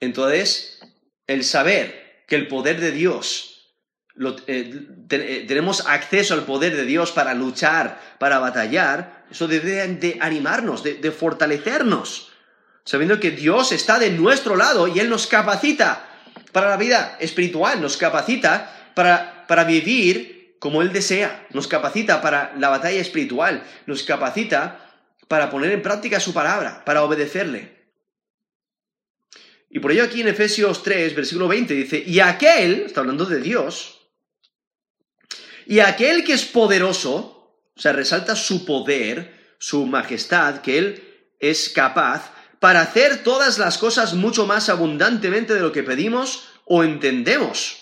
Entonces, 0.00 0.80
el 1.26 1.44
saber 1.44 2.24
que 2.26 2.36
el 2.36 2.48
poder 2.48 2.80
de 2.80 2.92
Dios, 2.92 3.58
eh, 4.46 5.44
tenemos 5.46 5.86
acceso 5.86 6.34
al 6.34 6.44
poder 6.44 6.76
de 6.76 6.84
Dios 6.84 7.12
para 7.12 7.34
luchar, 7.34 8.00
para 8.18 8.38
batallar, 8.38 9.24
eso 9.30 9.46
debe 9.46 9.86
de 9.86 10.18
animarnos, 10.20 10.82
de, 10.82 11.12
fortalecernos, 11.12 12.30
sabiendo 12.84 13.20
que 13.20 13.30
Dios 13.30 13.72
está 13.72 13.98
de 13.98 14.10
nuestro 14.10 14.56
lado 14.56 14.88
y 14.88 14.98
Él 14.98 15.10
nos 15.10 15.26
capacita 15.26 16.08
para 16.52 16.70
la 16.70 16.76
vida 16.76 17.16
espiritual, 17.20 17.80
nos 17.80 17.96
capacita 17.96 18.92
para, 18.94 19.46
para 19.46 19.64
vivir 19.64 20.56
como 20.58 20.82
Él 20.82 20.92
desea, 20.92 21.46
nos 21.50 21.68
capacita 21.68 22.20
para 22.20 22.52
la 22.56 22.70
batalla 22.70 23.00
espiritual, 23.00 23.62
nos 23.86 24.02
capacita 24.02 24.80
para 25.28 25.50
poner 25.50 25.72
en 25.72 25.82
práctica 25.82 26.18
su 26.18 26.32
palabra, 26.32 26.84
para 26.84 27.04
obedecerle. 27.04 27.77
Y 29.70 29.80
por 29.80 29.92
ello 29.92 30.04
aquí 30.04 30.20
en 30.20 30.28
Efesios 30.28 30.82
3, 30.82 31.14
versículo 31.14 31.48
20 31.48 31.74
dice, 31.74 32.02
y 32.06 32.20
aquel, 32.20 32.82
está 32.86 33.00
hablando 33.00 33.26
de 33.26 33.40
Dios, 33.40 33.98
y 35.66 35.80
aquel 35.80 36.24
que 36.24 36.32
es 36.32 36.44
poderoso, 36.44 37.62
o 37.76 37.80
sea, 37.80 37.92
resalta 37.92 38.34
su 38.34 38.64
poder, 38.64 39.54
su 39.58 39.86
majestad, 39.86 40.62
que 40.62 40.78
Él 40.78 41.04
es 41.38 41.68
capaz 41.68 42.32
para 42.58 42.80
hacer 42.80 43.22
todas 43.22 43.58
las 43.58 43.78
cosas 43.78 44.14
mucho 44.14 44.46
más 44.46 44.68
abundantemente 44.68 45.54
de 45.54 45.60
lo 45.60 45.72
que 45.72 45.82
pedimos 45.82 46.48
o 46.64 46.82
entendemos. 46.82 47.76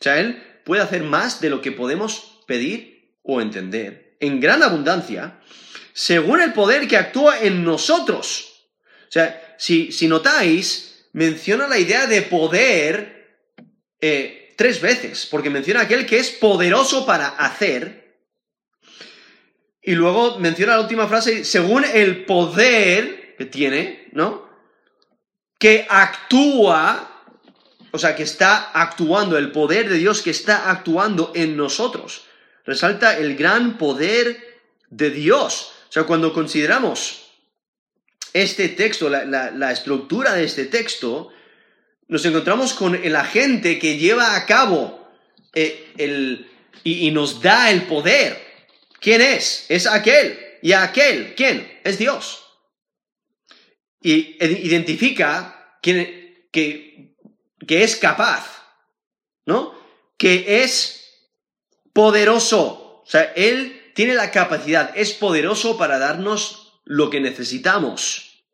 O 0.00 0.02
sea, 0.02 0.20
Él 0.20 0.42
puede 0.64 0.82
hacer 0.82 1.02
más 1.02 1.40
de 1.40 1.50
lo 1.50 1.60
que 1.60 1.72
podemos 1.72 2.42
pedir 2.46 3.18
o 3.22 3.40
entender, 3.40 4.16
en 4.20 4.40
gran 4.40 4.62
abundancia, 4.62 5.40
según 5.92 6.40
el 6.40 6.52
poder 6.52 6.88
que 6.88 6.96
actúa 6.96 7.40
en 7.40 7.64
nosotros. 7.64 8.52
O 9.08 9.12
sea, 9.12 9.56
si, 9.58 10.08
notáis, 10.08 10.91
menciona 11.12 11.68
la 11.68 11.78
idea 11.78 12.06
de 12.06 12.22
poder 12.22 13.46
eh, 14.00 14.54
tres 14.56 14.80
veces, 14.80 15.26
porque 15.30 15.50
menciona 15.50 15.82
aquel 15.82 16.06
que 16.06 16.18
es 16.18 16.30
poderoso 16.30 17.06
para 17.06 17.28
hacer. 17.28 18.18
Y 19.82 19.92
luego 19.92 20.38
menciona 20.38 20.76
la 20.76 20.82
última 20.82 21.08
frase, 21.08 21.44
según 21.44 21.84
el 21.84 22.24
poder 22.24 23.34
que 23.36 23.46
tiene, 23.46 24.08
¿no? 24.12 24.48
Que 25.58 25.86
actúa 25.88 27.12
o 27.92 27.98
sea, 27.98 28.16
que 28.16 28.22
está 28.22 28.70
actuando, 28.72 29.36
el 29.36 29.52
poder 29.52 29.88
de 29.88 29.98
Dios 29.98 30.22
que 30.22 30.30
está 30.30 30.70
actuando 30.70 31.30
en 31.34 31.56
nosotros. 31.56 32.24
Resalta 32.64 33.18
el 33.18 33.36
gran 33.36 33.76
poder 33.76 34.62
de 34.88 35.10
Dios. 35.10 35.72
O 35.88 35.92
sea, 35.92 36.04
cuando 36.04 36.32
consideramos 36.32 37.21
este 38.32 38.68
texto, 38.68 39.08
la, 39.08 39.72
estructura 39.72 40.34
de 40.34 40.44
este 40.44 40.66
texto, 40.66 41.32
nos 42.08 42.24
encontramos 42.24 42.72
con 42.74 42.94
el 42.94 43.16
agente 43.16 43.78
que 43.78 43.98
lleva 43.98 44.36
a 44.36 44.46
cabo 44.46 45.08
eh, 45.54 45.92
el, 45.98 46.50
y, 46.84 47.08
y 47.08 47.10
nos 47.10 47.40
da 47.40 47.70
el 47.70 47.82
poder. 47.82 48.40
¿Quién 49.00 49.20
es? 49.20 49.66
Es 49.68 49.86
aquel. 49.86 50.38
¿Y 50.62 50.72
aquel? 50.72 51.34
¿Quién? 51.34 51.80
Es 51.84 51.98
Dios. 51.98 52.44
Y 54.00 54.36
identifica 54.40 55.78
quién, 55.80 56.46
que 56.50 56.92
que 57.66 57.84
es 57.84 57.96
capaz, 57.96 58.44
¿no? 59.46 59.74
Que 60.16 60.62
es 60.62 61.28
poderoso. 61.92 63.02
O 63.04 63.06
sea, 63.06 63.32
Él 63.36 63.92
tiene 63.94 64.14
la 64.14 64.30
capacidad, 64.30 64.92
es 64.96 65.12
poderoso 65.12 65.76
para 65.76 65.98
darnos 65.98 66.61
lo 66.92 67.08
que 67.08 67.20
necesitamos. 67.20 68.44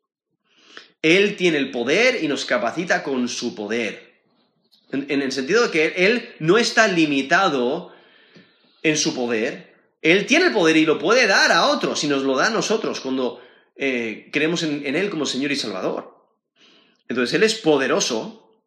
Él 1.01 1.35
tiene 1.35 1.57
el 1.57 1.71
poder 1.71 2.23
y 2.23 2.29
nos 2.29 2.45
capacita 2.45 3.03
con 3.03 3.27
su 3.27 3.53
poder. 3.53 4.21
En, 4.91 5.21
el 5.21 5.31
sentido 5.33 5.63
de 5.63 5.71
que 5.71 6.05
Él 6.07 6.35
no 6.39 6.57
está 6.57 6.87
limitado 6.87 7.93
en 8.81 8.95
su 8.95 9.13
poder. 9.13 9.75
Él 10.01 10.25
tiene 10.25 10.45
el 10.45 10.53
poder 10.53 10.77
y 10.77 10.85
lo 10.85 10.97
puede 10.97 11.27
dar 11.27 11.51
a 11.51 11.67
otros 11.67 12.01
y 12.05 12.07
nos 12.07 12.23
lo 12.23 12.37
da 12.37 12.47
a 12.47 12.49
nosotros 12.49 13.01
cuando 13.01 13.41
eh, 13.75 14.29
creemos 14.31 14.63
en 14.63 14.95
Él 14.95 15.09
como 15.09 15.25
Señor 15.25 15.51
y 15.51 15.57
Salvador. 15.57 16.25
Entonces 17.09 17.35
Él 17.35 17.43
es 17.43 17.55
poderoso 17.55 18.57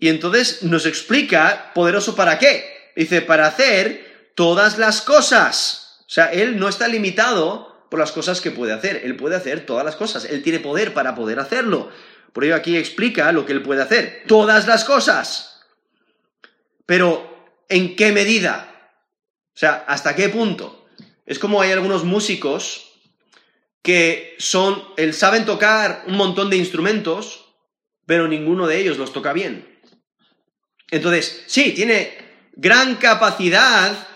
y 0.00 0.08
entonces 0.08 0.64
nos 0.64 0.86
explica, 0.86 1.70
poderoso 1.72 2.16
para 2.16 2.40
qué. 2.40 2.92
Dice, 2.96 3.22
para 3.22 3.46
hacer 3.46 4.32
todas 4.34 4.76
las 4.76 5.02
cosas. 5.02 6.00
O 6.00 6.10
sea, 6.10 6.32
Él 6.32 6.58
no 6.58 6.68
está 6.68 6.88
limitado 6.88 7.77
por 7.90 7.98
las 7.98 8.12
cosas 8.12 8.40
que 8.40 8.50
puede 8.50 8.72
hacer. 8.72 9.02
Él 9.04 9.16
puede 9.16 9.36
hacer 9.36 9.66
todas 9.66 9.84
las 9.84 9.96
cosas. 9.96 10.24
Él 10.24 10.42
tiene 10.42 10.60
poder 10.60 10.94
para 10.94 11.14
poder 11.14 11.38
hacerlo. 11.40 11.90
Por 12.32 12.44
ello 12.44 12.54
aquí 12.54 12.76
explica 12.76 13.32
lo 13.32 13.46
que 13.46 13.52
Él 13.52 13.62
puede 13.62 13.82
hacer. 13.82 14.24
Todas 14.26 14.66
las 14.66 14.84
cosas. 14.84 15.60
Pero, 16.86 17.52
¿en 17.68 17.96
qué 17.96 18.12
medida? 18.12 18.92
O 19.54 19.58
sea, 19.58 19.84
¿hasta 19.88 20.14
qué 20.14 20.28
punto? 20.28 20.86
Es 21.26 21.38
como 21.38 21.60
hay 21.60 21.72
algunos 21.72 22.04
músicos 22.04 22.88
que 23.82 24.36
son, 24.38 24.82
él 24.96 25.14
saben 25.14 25.44
tocar 25.44 26.04
un 26.06 26.16
montón 26.16 26.50
de 26.50 26.56
instrumentos, 26.56 27.54
pero 28.06 28.28
ninguno 28.28 28.66
de 28.66 28.78
ellos 28.78 28.98
los 28.98 29.12
toca 29.12 29.32
bien. 29.32 29.80
Entonces, 30.90 31.44
sí, 31.46 31.72
tiene 31.72 32.16
gran 32.52 32.96
capacidad, 32.96 34.08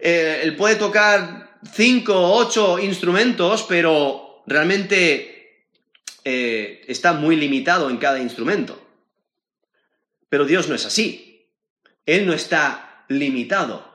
eh, 0.00 0.40
él 0.42 0.56
puede 0.56 0.76
tocar 0.76 1.43
cinco 1.72 2.14
o 2.14 2.36
ocho 2.36 2.78
instrumentos, 2.78 3.64
pero 3.68 4.42
realmente 4.46 5.64
eh, 6.24 6.84
está 6.88 7.12
muy 7.12 7.36
limitado 7.36 7.90
en 7.90 7.98
cada 7.98 8.18
instrumento. 8.18 8.80
Pero 10.28 10.44
Dios 10.44 10.68
no 10.68 10.74
es 10.74 10.86
así. 10.86 11.46
Él 12.06 12.26
no 12.26 12.32
está 12.32 13.04
limitado. 13.08 13.92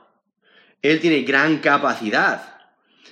Él 0.82 1.00
tiene 1.00 1.22
gran 1.22 1.58
capacidad. 1.58 2.58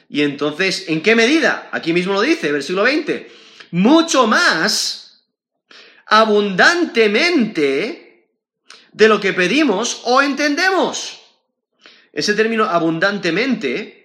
Y 0.09 0.23
entonces, 0.23 0.88
¿en 0.88 1.03
qué 1.03 1.14
medida? 1.14 1.68
Aquí 1.73 1.92
mismo 1.92 2.14
lo 2.14 2.23
dice, 2.23 2.51
versículo 2.51 2.85
20. 2.85 3.31
Mucho 3.73 4.27
más 4.27 5.27
abundantemente 6.07 8.31
de 8.92 9.09
lo 9.09 9.21
que 9.21 9.35
pedimos 9.35 10.01
o 10.05 10.23
entendemos. 10.23 11.21
Ese 12.12 12.35
término 12.35 12.64
abundantemente, 12.64 13.98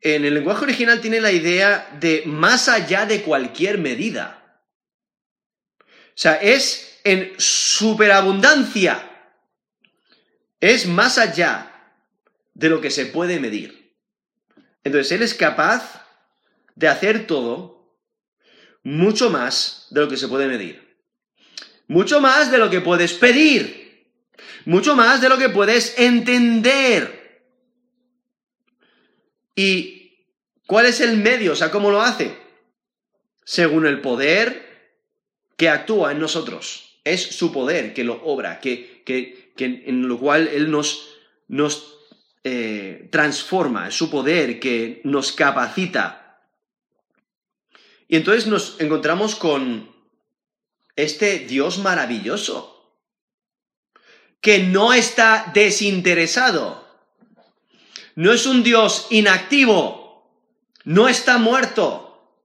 en 0.00 0.24
el 0.24 0.34
lenguaje 0.34 0.64
original 0.64 1.00
tiene 1.00 1.20
la 1.20 1.32
idea 1.32 1.96
de 2.00 2.22
más 2.26 2.68
allá 2.68 3.06
de 3.06 3.22
cualquier 3.22 3.78
medida. 3.78 4.62
O 5.80 6.18
sea, 6.18 6.34
es 6.34 7.00
en 7.04 7.34
superabundancia. 7.38 9.10
Es 10.60 10.86
más 10.86 11.18
allá 11.18 11.94
de 12.54 12.68
lo 12.68 12.80
que 12.80 12.90
se 12.90 13.06
puede 13.06 13.38
medir. 13.38 13.94
Entonces, 14.84 15.12
Él 15.12 15.22
es 15.22 15.34
capaz 15.34 16.06
de 16.74 16.88
hacer 16.88 17.26
todo 17.26 17.98
mucho 18.82 19.30
más 19.30 19.88
de 19.90 20.00
lo 20.00 20.08
que 20.08 20.16
se 20.16 20.28
puede 20.28 20.46
medir 20.46 20.86
mucho 21.88 22.20
más 22.20 22.50
de 22.50 22.58
lo 22.58 22.70
que 22.70 22.80
puedes 22.80 23.12
pedir, 23.12 24.10
mucho 24.64 24.96
más 24.96 25.20
de 25.20 25.28
lo 25.28 25.38
que 25.38 25.48
puedes 25.48 25.98
entender. 25.98 27.15
¿Y 29.56 30.28
cuál 30.66 30.86
es 30.86 31.00
el 31.00 31.16
medio? 31.16 31.52
O 31.52 31.56
sea, 31.56 31.70
¿cómo 31.70 31.90
lo 31.90 32.02
hace? 32.02 32.36
Según 33.44 33.86
el 33.86 34.00
poder 34.00 34.66
que 35.56 35.70
actúa 35.70 36.12
en 36.12 36.20
nosotros. 36.20 37.00
Es 37.04 37.22
su 37.22 37.52
poder 37.52 37.94
que 37.94 38.04
lo 38.04 38.22
obra, 38.24 38.60
que, 38.60 39.02
que, 39.04 39.54
en 39.56 40.06
lo 40.06 40.18
cual 40.18 40.48
Él 40.48 40.70
nos, 40.70 41.08
nos 41.48 41.96
eh, 42.44 43.08
transforma, 43.10 43.88
es 43.88 43.94
su 43.94 44.10
poder 44.10 44.60
que 44.60 45.00
nos 45.04 45.32
capacita. 45.32 46.42
Y 48.08 48.16
entonces 48.16 48.46
nos 48.46 48.80
encontramos 48.80 49.34
con 49.34 49.90
este 50.94 51.40
Dios 51.40 51.78
maravilloso, 51.78 52.72
que 54.40 54.60
no 54.60 54.92
está 54.92 55.50
desinteresado, 55.54 56.85
no 58.16 58.32
es 58.32 58.46
un 58.46 58.62
Dios 58.62 59.06
inactivo, 59.10 60.32
no 60.84 61.08
está 61.08 61.38
muerto, 61.38 62.40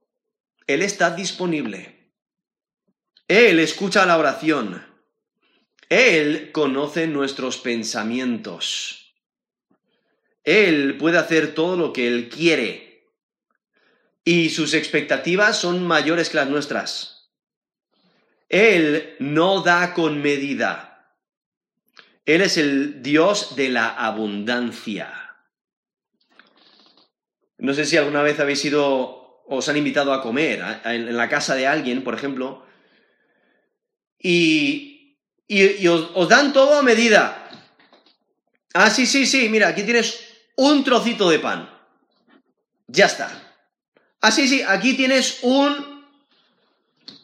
Él 0.66 0.82
está 0.82 1.10
disponible. 1.10 2.10
Él 3.26 3.58
escucha 3.58 4.04
la 4.04 4.18
oración. 4.18 4.84
Él 5.88 6.52
conoce 6.52 7.06
nuestros 7.06 7.56
pensamientos. 7.56 9.14
Él 10.44 10.98
puede 10.98 11.16
hacer 11.18 11.54
todo 11.54 11.76
lo 11.76 11.92
que 11.92 12.06
Él 12.06 12.28
quiere. 12.28 13.10
Y 14.24 14.50
sus 14.50 14.74
expectativas 14.74 15.58
son 15.58 15.86
mayores 15.86 16.28
que 16.28 16.36
las 16.36 16.48
nuestras. 16.50 17.30
Él 18.50 19.16
no 19.20 19.62
da 19.62 19.94
con 19.94 20.20
medida. 20.20 21.16
Él 22.26 22.42
es 22.42 22.58
el 22.58 23.02
Dios 23.02 23.56
de 23.56 23.70
la 23.70 23.88
abundancia. 23.88 25.21
No 27.62 27.74
sé 27.74 27.84
si 27.84 27.96
alguna 27.96 28.22
vez 28.22 28.40
habéis 28.40 28.64
ido 28.64 29.44
os 29.46 29.68
han 29.68 29.76
invitado 29.76 30.12
a 30.12 30.20
comer 30.20 30.60
en 30.84 31.16
la 31.16 31.28
casa 31.28 31.54
de 31.54 31.68
alguien, 31.68 32.02
por 32.02 32.12
ejemplo, 32.12 32.66
y, 34.18 35.16
y, 35.46 35.86
os, 35.86 36.28
dan 36.28 36.52
todo 36.52 36.80
a 36.80 36.82
medida. 36.82 37.48
Ah, 38.74 38.90
sí, 38.90 39.06
sí, 39.06 39.26
sí, 39.26 39.48
mira, 39.48 39.68
aquí 39.68 39.84
tienes 39.84 40.24
un 40.56 40.82
trocito 40.82 41.30
de 41.30 41.38
pan. 41.38 41.70
Ya 42.88 43.06
está. 43.06 43.30
Ah, 44.20 44.32
sí, 44.32 44.48
sí, 44.48 44.62
aquí 44.66 44.94
tienes 44.94 45.38
un... 45.42 46.04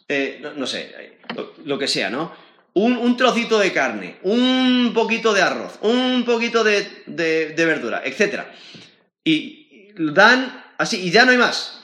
Eh, 0.07 0.41
no, 0.55 0.65
sé, 0.65 1.19
lo, 1.65 1.77
que 1.77 1.87
sea, 1.89 2.09
¿no? 2.09 2.33
Un, 2.75 3.17
trocito 3.17 3.59
de 3.59 3.73
carne, 3.73 4.19
un 4.23 4.91
poquito 4.93 5.33
de 5.33 5.41
arroz, 5.41 5.79
un 5.81 6.23
poquito 6.23 6.63
de, 6.63 7.03
de 7.07 7.65
verdura, 7.65 8.03
etc. 8.05 8.45
Y 9.25 9.58
dan 9.99 10.63
así, 10.77 10.97
y 11.01 11.11
ya 11.11 11.25
no 11.25 11.31
hay 11.31 11.37
más. 11.37 11.81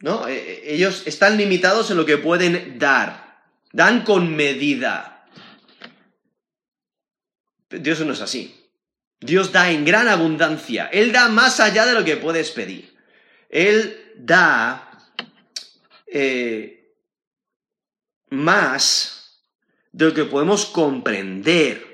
¿no? 0.00 0.26
Eh, 0.26 0.36
eh, 0.36 0.62
ellos 0.74 1.04
están 1.06 1.36
limitados 1.36 1.90
en 1.90 1.96
lo 1.96 2.04
que 2.04 2.18
pueden 2.18 2.78
dar. 2.78 3.42
Dan 3.72 4.02
con 4.02 4.34
medida. 4.34 5.26
Dios 7.70 8.00
no 8.00 8.12
es 8.12 8.20
así. 8.20 8.68
Dios 9.20 9.52
da 9.52 9.70
en 9.70 9.84
gran 9.84 10.08
abundancia. 10.08 10.90
Él 10.92 11.12
da 11.12 11.28
más 11.28 11.60
allá 11.60 11.86
de 11.86 11.94
lo 11.94 12.04
que 12.04 12.16
puedes 12.16 12.50
pedir. 12.50 12.94
Él 13.48 14.12
da 14.16 14.98
eh, 16.06 16.96
más 18.30 19.40
de 19.92 20.06
lo 20.06 20.14
que 20.14 20.24
podemos 20.24 20.66
comprender. 20.66 21.92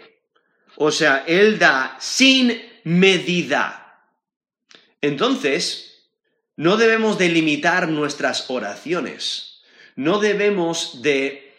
O 0.76 0.90
sea, 0.90 1.24
Él 1.26 1.59
da 1.59 1.96
sin 2.00 2.59
medida. 2.85 3.88
Entonces, 5.00 5.88
no 6.56 6.76
debemos 6.76 7.18
de 7.18 7.28
limitar 7.28 7.88
nuestras 7.88 8.50
oraciones. 8.50 9.62
No 9.94 10.18
debemos 10.18 11.02
de, 11.02 11.54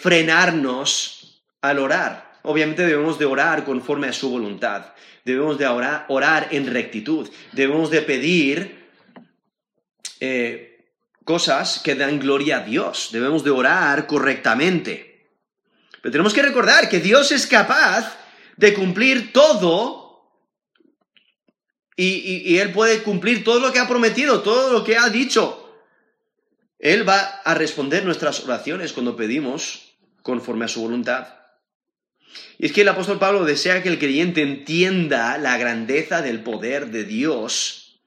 frenarnos 0.00 1.42
al 1.60 1.80
orar. 1.80 2.38
Obviamente 2.42 2.86
debemos 2.86 3.18
de 3.18 3.24
orar 3.24 3.64
conforme 3.64 4.06
a 4.06 4.12
su 4.12 4.30
voluntad. 4.30 4.92
Debemos 5.24 5.58
de 5.58 5.66
orar, 5.66 6.06
orar 6.08 6.48
en 6.52 6.72
rectitud. 6.72 7.28
Debemos 7.50 7.90
de 7.90 8.02
pedir 8.02 8.86
eh, 10.20 10.86
cosas 11.24 11.80
que 11.82 11.96
dan 11.96 12.20
gloria 12.20 12.58
a 12.58 12.60
Dios. 12.60 13.08
Debemos 13.10 13.42
de 13.42 13.50
orar 13.50 14.06
correctamente. 14.06 15.26
Pero 16.00 16.12
tenemos 16.12 16.32
que 16.32 16.42
recordar 16.42 16.88
que 16.88 17.00
Dios 17.00 17.32
es 17.32 17.48
capaz 17.48 18.16
de 18.56 18.72
cumplir 18.72 19.32
todo 19.32 20.05
y, 21.96 22.58
Él 22.58 22.72
puede 22.72 23.02
cumplir 23.02 23.42
todo 23.42 23.58
lo 23.58 23.72
que 23.72 23.78
ha 23.78 23.88
prometido, 23.88 24.42
todo 24.42 24.72
lo 24.72 24.84
que 24.84 24.96
ha 24.96 25.08
dicho. 25.08 25.62
Él 26.78 27.08
va 27.08 27.18
a 27.18 27.54
responder 27.54 28.04
nuestras 28.04 28.44
oraciones 28.44 28.92
cuando 28.92 29.16
pedimos 29.16 29.94
conforme 30.22 30.66
a 30.66 30.68
su 30.68 30.82
voluntad. 30.82 31.28
Y 32.58 32.66
es 32.66 32.72
que 32.72 32.82
el 32.82 32.88
apóstol 32.88 33.18
Pablo 33.18 33.44
desea 33.44 33.82
que 33.82 33.88
el 33.88 33.98
creyente 33.98 34.42
entienda 34.42 35.38
la 35.38 35.56
grandeza 35.56 36.20
del 36.20 36.42
poder 36.42 36.90
de 36.90 37.04
Dios 37.04 37.98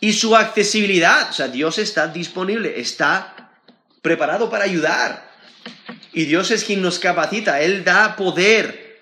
y 0.00 0.14
su 0.14 0.34
accesibilidad. 0.34 1.30
O 1.30 1.32
sea, 1.32 1.46
Dios 1.46 1.78
está 1.78 2.08
disponible, 2.08 2.80
está 2.80 3.60
preparado 4.02 4.50
para 4.50 4.64
ayudar. 4.64 5.30
Y 6.12 6.24
Dios 6.24 6.50
es 6.50 6.64
quien 6.64 6.82
nos 6.82 6.98
capacita, 6.98 7.60
Él 7.60 7.84
da 7.84 8.16
poder. 8.16 9.00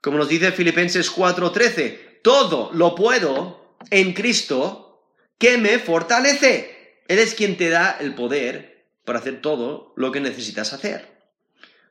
Como 0.00 0.16
nos 0.16 0.28
dice 0.28 0.52
Filipenses 0.52 1.10
4:13, 1.10 2.05
todo 2.26 2.70
lo 2.72 2.96
puedo 2.96 3.76
en 3.88 4.12
Cristo 4.12 5.12
que 5.38 5.58
me 5.58 5.78
fortalece. 5.78 7.04
Él 7.06 7.20
es 7.20 7.36
quien 7.36 7.56
te 7.56 7.68
da 7.68 7.98
el 8.00 8.16
poder 8.16 8.88
para 9.04 9.20
hacer 9.20 9.40
todo 9.40 9.92
lo 9.94 10.10
que 10.10 10.18
necesitas 10.18 10.72
hacer. 10.72 11.08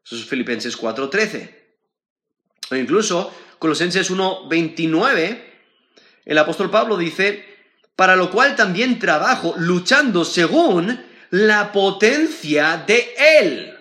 Eso 0.03 0.17
es 0.17 0.25
Filipenses 0.25 0.77
4:13. 0.77 1.55
O 2.69 2.75
incluso 2.75 3.33
Colosenses 3.59 4.11
1:29, 4.11 5.41
el 6.25 6.37
apóstol 6.37 6.69
Pablo 6.69 6.97
dice, 6.97 7.45
para 7.95 8.17
lo 8.17 8.29
cual 8.29 8.57
también 8.57 8.99
trabajo 8.99 9.53
luchando 9.55 10.25
según 10.25 11.01
la 11.29 11.71
potencia 11.71 12.83
de 12.85 13.15
Él, 13.39 13.73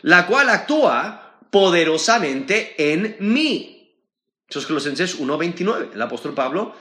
la 0.00 0.26
cual 0.26 0.48
actúa 0.48 1.40
poderosamente 1.50 2.74
en 2.78 3.16
mí. 3.20 3.73
Eso 4.48 4.58
es 4.58 4.66
Colosenses 4.66 5.20
1.29. 5.20 5.94
El 5.94 6.02
apóstol 6.02 6.34
Pablo 6.34 6.74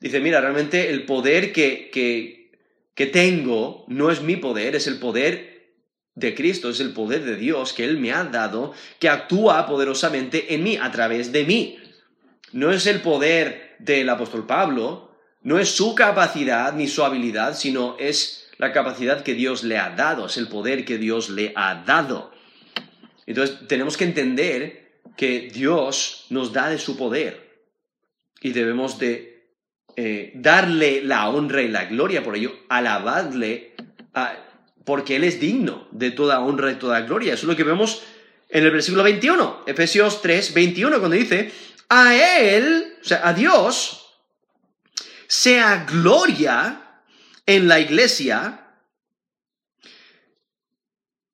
dice, 0.00 0.20
mira, 0.20 0.40
realmente 0.40 0.90
el 0.90 1.04
poder 1.04 1.52
que, 1.52 1.90
que, 1.90 2.52
que 2.94 3.06
tengo 3.06 3.84
no 3.88 4.10
es 4.10 4.22
mi 4.22 4.36
poder, 4.36 4.76
es 4.76 4.86
el 4.86 4.98
poder 4.98 5.58
de 6.14 6.34
Cristo, 6.34 6.70
es 6.70 6.80
el 6.80 6.92
poder 6.92 7.24
de 7.24 7.36
Dios 7.36 7.72
que 7.72 7.84
Él 7.84 7.98
me 7.98 8.12
ha 8.12 8.24
dado, 8.24 8.72
que 8.98 9.08
actúa 9.08 9.66
poderosamente 9.66 10.54
en 10.54 10.64
mí, 10.64 10.76
a 10.76 10.90
través 10.90 11.32
de 11.32 11.44
mí. 11.44 11.78
No 12.52 12.72
es 12.72 12.86
el 12.86 13.00
poder 13.00 13.76
del 13.78 14.08
apóstol 14.08 14.46
Pablo, 14.46 15.12
no 15.42 15.58
es 15.58 15.70
su 15.70 15.94
capacidad 15.94 16.72
ni 16.72 16.88
su 16.88 17.04
habilidad, 17.04 17.56
sino 17.56 17.96
es 17.98 18.48
la 18.58 18.72
capacidad 18.72 19.22
que 19.22 19.34
Dios 19.34 19.62
le 19.62 19.78
ha 19.78 19.90
dado, 19.90 20.26
es 20.26 20.36
el 20.36 20.48
poder 20.48 20.84
que 20.84 20.98
Dios 20.98 21.30
le 21.30 21.52
ha 21.54 21.84
dado. 21.86 22.32
Entonces 23.26 23.68
tenemos 23.68 23.96
que 23.96 24.04
entender 24.04 24.87
que 25.18 25.50
Dios 25.52 26.26
nos 26.30 26.52
da 26.52 26.70
de 26.70 26.78
su 26.78 26.96
poder 26.96 27.66
y 28.40 28.52
debemos 28.52 29.00
de 29.00 29.50
eh, 29.96 30.30
darle 30.36 31.02
la 31.02 31.28
honra 31.28 31.60
y 31.60 31.66
la 31.66 31.86
gloria 31.86 32.22
por 32.22 32.36
ello, 32.36 32.54
alabadle 32.68 33.74
porque 34.84 35.16
Él 35.16 35.24
es 35.24 35.40
digno 35.40 35.88
de 35.90 36.12
toda 36.12 36.38
honra 36.38 36.70
y 36.70 36.76
toda 36.76 37.00
gloria. 37.00 37.34
Eso 37.34 37.42
es 37.42 37.48
lo 37.48 37.56
que 37.56 37.64
vemos 37.64 38.00
en 38.48 38.62
el 38.62 38.70
versículo 38.70 39.02
21, 39.02 39.64
Efesios 39.66 40.22
3, 40.22 40.54
21, 40.54 41.00
cuando 41.00 41.16
dice, 41.16 41.52
a 41.88 42.14
Él, 42.14 42.96
o 43.02 43.04
sea, 43.04 43.26
a 43.26 43.32
Dios, 43.32 44.14
sea 45.26 45.84
gloria 45.84 47.02
en 47.44 47.66
la 47.66 47.80
iglesia, 47.80 48.66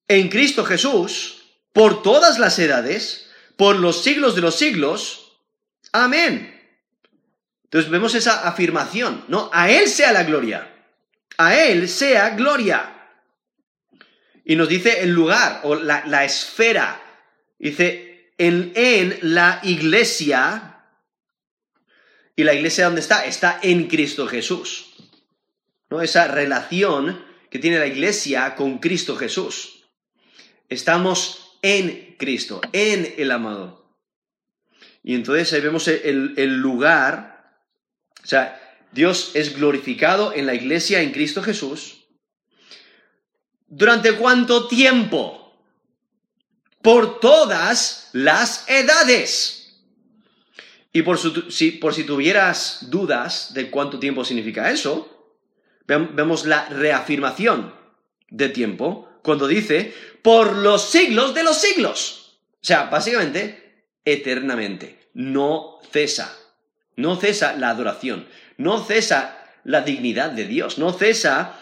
en 0.09 0.31
Cristo 0.31 0.65
Jesús, 0.65 1.43
por 1.75 2.03
todas 2.03 2.39
las 2.39 2.59
edades, 2.59 3.24
por 3.57 3.77
los 3.77 4.03
siglos 4.03 4.35
de 4.35 4.41
los 4.41 4.57
siglos. 4.57 5.39
Amén. 5.93 6.51
Entonces 7.65 7.91
vemos 7.91 8.15
esa 8.15 8.49
afirmación, 8.49 9.25
¿no? 9.29 9.51
A 9.53 9.71
Él 9.71 9.89
sea 9.89 10.13
la 10.13 10.25
gloria. 10.25 10.73
A 11.37 11.57
Él 11.57 11.89
sea 11.89 12.31
gloria. 12.31 13.11
Y 14.45 14.57
nos 14.57 14.69
dice 14.69 15.01
el 15.01 15.11
lugar 15.11 15.61
o 15.65 15.75
la, 15.75 16.25
esfera. 16.25 17.03
Dice, 17.59 18.33
en, 18.39 18.73
en 18.77 19.19
la 19.23 19.61
iglesia. 19.63 20.83
¿Y 22.37 22.45
la 22.45 22.55
iglesia 22.55 22.85
dónde 22.85 23.01
está? 23.01 23.25
Está 23.25 23.59
en 23.63 23.89
Cristo 23.89 24.27
Jesús. 24.27 24.95
¿No? 25.91 26.03
Esa 26.03 26.29
relación 26.29 27.25
que 27.51 27.59
tiene 27.59 27.79
la 27.79 27.87
iglesia 27.87 28.55
con 28.55 28.79
Cristo 28.79 29.17
Jesús. 29.17 29.85
Estamos 30.69 31.59
en 31.63 32.04
Cristo, 32.17 32.61
en 32.73 33.15
el 33.19 33.31
amado. 33.31 33.85
Y 35.03 35.15
entonces 35.15 35.53
ahí 35.53 35.61
vemos 35.61 35.87
el, 35.89 36.57
lugar, 36.57 37.59
o 38.23 38.27
sea, 38.27 38.61
Dios 38.93 39.33
es 39.35 39.55
glorificado 39.55 40.33
en 40.33 40.47
la 40.47 40.55
iglesia 40.55 41.03
en 41.03 41.13
Cristo 41.13 41.43
Jesús. 41.43 42.07
¿Durante 43.67 44.13
cuánto 44.15 44.67
tiempo? 44.67 45.41
Por 46.81 47.21
todas 47.21 48.09
las 48.13 48.69
edades. 48.69 49.83
Y 50.93 51.03
por, 51.03 51.19
si, 51.53 51.73
por 51.73 51.93
si 51.93 52.05
tuvieras 52.05 52.89
dudas 52.89 53.53
de 53.53 53.69
cuánto 53.71 53.99
tiempo 53.99 54.25
significa 54.25 54.71
eso, 54.71 55.37
vemos 55.87 56.47
la 56.47 56.69
reafirmación 56.69 57.75
de 58.31 58.49
tiempo 58.49 59.09
cuando 59.25 59.49
dice, 59.49 59.93
por 60.23 60.55
los 60.55 60.91
siglos 60.91 61.35
de 61.35 61.43
los 61.43 61.59
siglos. 61.59 62.39
O 62.55 62.67
sea, 62.67 62.85
básicamente, 62.85 63.87
eternamente. 64.05 65.09
No 65.15 65.81
cesa. 65.91 66.37
No 66.97 67.17
cesa 67.17 67.55
la 67.55 67.71
adoración. 67.71 68.29
No 68.59 68.85
cesa 68.85 69.39
la 69.65 69.81
dignidad 69.81 70.31
de 70.31 70.47
Dios. 70.47 70.79
No 70.79 70.93
cesa 70.93 71.59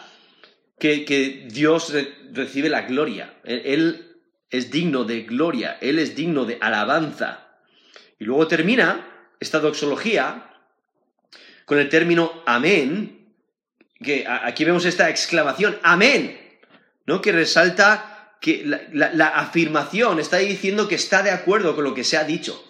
que, 0.78 1.46
Dios 1.50 1.94
recibe 2.32 2.68
la 2.68 2.82
gloria. 2.82 3.34
él 3.44 4.18
es 4.50 4.72
digno 4.72 5.04
de 5.04 5.22
gloria. 5.22 5.78
Él 5.80 6.00
es 6.00 6.16
digno 6.16 6.44
de 6.44 6.58
alabanza. 6.60 7.46
Y 8.18 8.24
luego 8.24 8.48
termina 8.48 9.28
esta 9.38 9.60
doxología 9.60 10.50
con 11.64 11.78
el 11.78 11.88
término 11.88 12.42
amén, 12.44 13.34
que 14.02 14.26
aquí 14.26 14.64
vemos 14.64 14.84
esta 14.84 15.08
exclamación, 15.08 15.78
amén, 15.82 16.41
¿no? 17.06 17.20
Que 17.20 17.32
resalta 17.32 18.36
que 18.40 18.64
la, 18.92 19.28
afirmación 19.28 20.18
está 20.18 20.38
diciendo 20.38 20.88
que 20.88 20.96
está 20.96 21.22
de 21.22 21.30
acuerdo 21.30 21.74
con 21.74 21.84
lo 21.84 21.94
que 21.94 22.04
se 22.04 22.16
ha 22.16 22.24
dicho. 22.24 22.66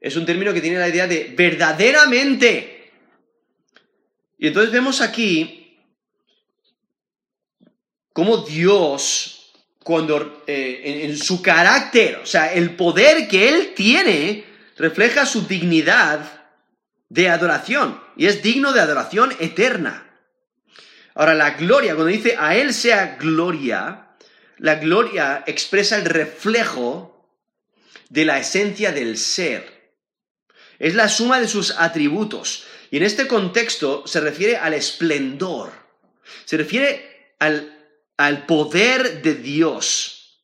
Es 0.00 0.16
un 0.16 0.26
término 0.26 0.52
que 0.52 0.60
tiene 0.60 0.78
la 0.78 0.88
idea 0.88 1.06
de 1.06 1.32
verdaderamente. 1.36 2.92
Y 4.38 4.48
entonces 4.48 4.70
vemos 4.70 5.00
aquí 5.00 5.78
cómo 8.12 8.38
Dios, 8.38 9.52
cuando 9.82 10.42
eh, 10.46 10.82
en, 10.84 11.10
en 11.10 11.16
su 11.16 11.40
carácter, 11.40 12.16
o 12.16 12.26
sea, 12.26 12.52
el 12.52 12.76
poder 12.76 13.26
que 13.26 13.48
Él 13.48 13.72
tiene, 13.74 14.44
refleja 14.76 15.24
su 15.24 15.46
dignidad 15.46 16.44
de 17.08 17.30
adoración, 17.30 17.98
y 18.16 18.26
es 18.26 18.42
digno 18.42 18.72
de 18.72 18.80
adoración 18.80 19.32
eterna. 19.40 20.13
Ahora, 21.14 21.34
la 21.34 21.50
gloria, 21.52 21.94
cuando 21.94 22.12
dice 22.12 22.36
a 22.38 22.56
Él 22.56 22.74
sea 22.74 23.16
gloria, 23.16 24.08
la 24.58 24.76
gloria 24.76 25.44
expresa 25.46 25.96
el 25.96 26.04
reflejo 26.04 27.28
de 28.08 28.24
la 28.24 28.38
esencia 28.38 28.92
del 28.92 29.16
ser. 29.16 29.92
Es 30.78 30.94
la 30.94 31.08
suma 31.08 31.40
de 31.40 31.48
sus 31.48 31.72
atributos. 31.78 32.64
Y 32.90 32.98
en 32.98 33.04
este 33.04 33.26
contexto 33.26 34.06
se 34.06 34.20
refiere 34.20 34.56
al 34.56 34.74
esplendor. 34.74 35.72
Se 36.44 36.56
refiere 36.56 37.34
al, 37.38 37.88
al 38.16 38.46
poder 38.46 39.22
de 39.22 39.34
Dios. 39.34 40.40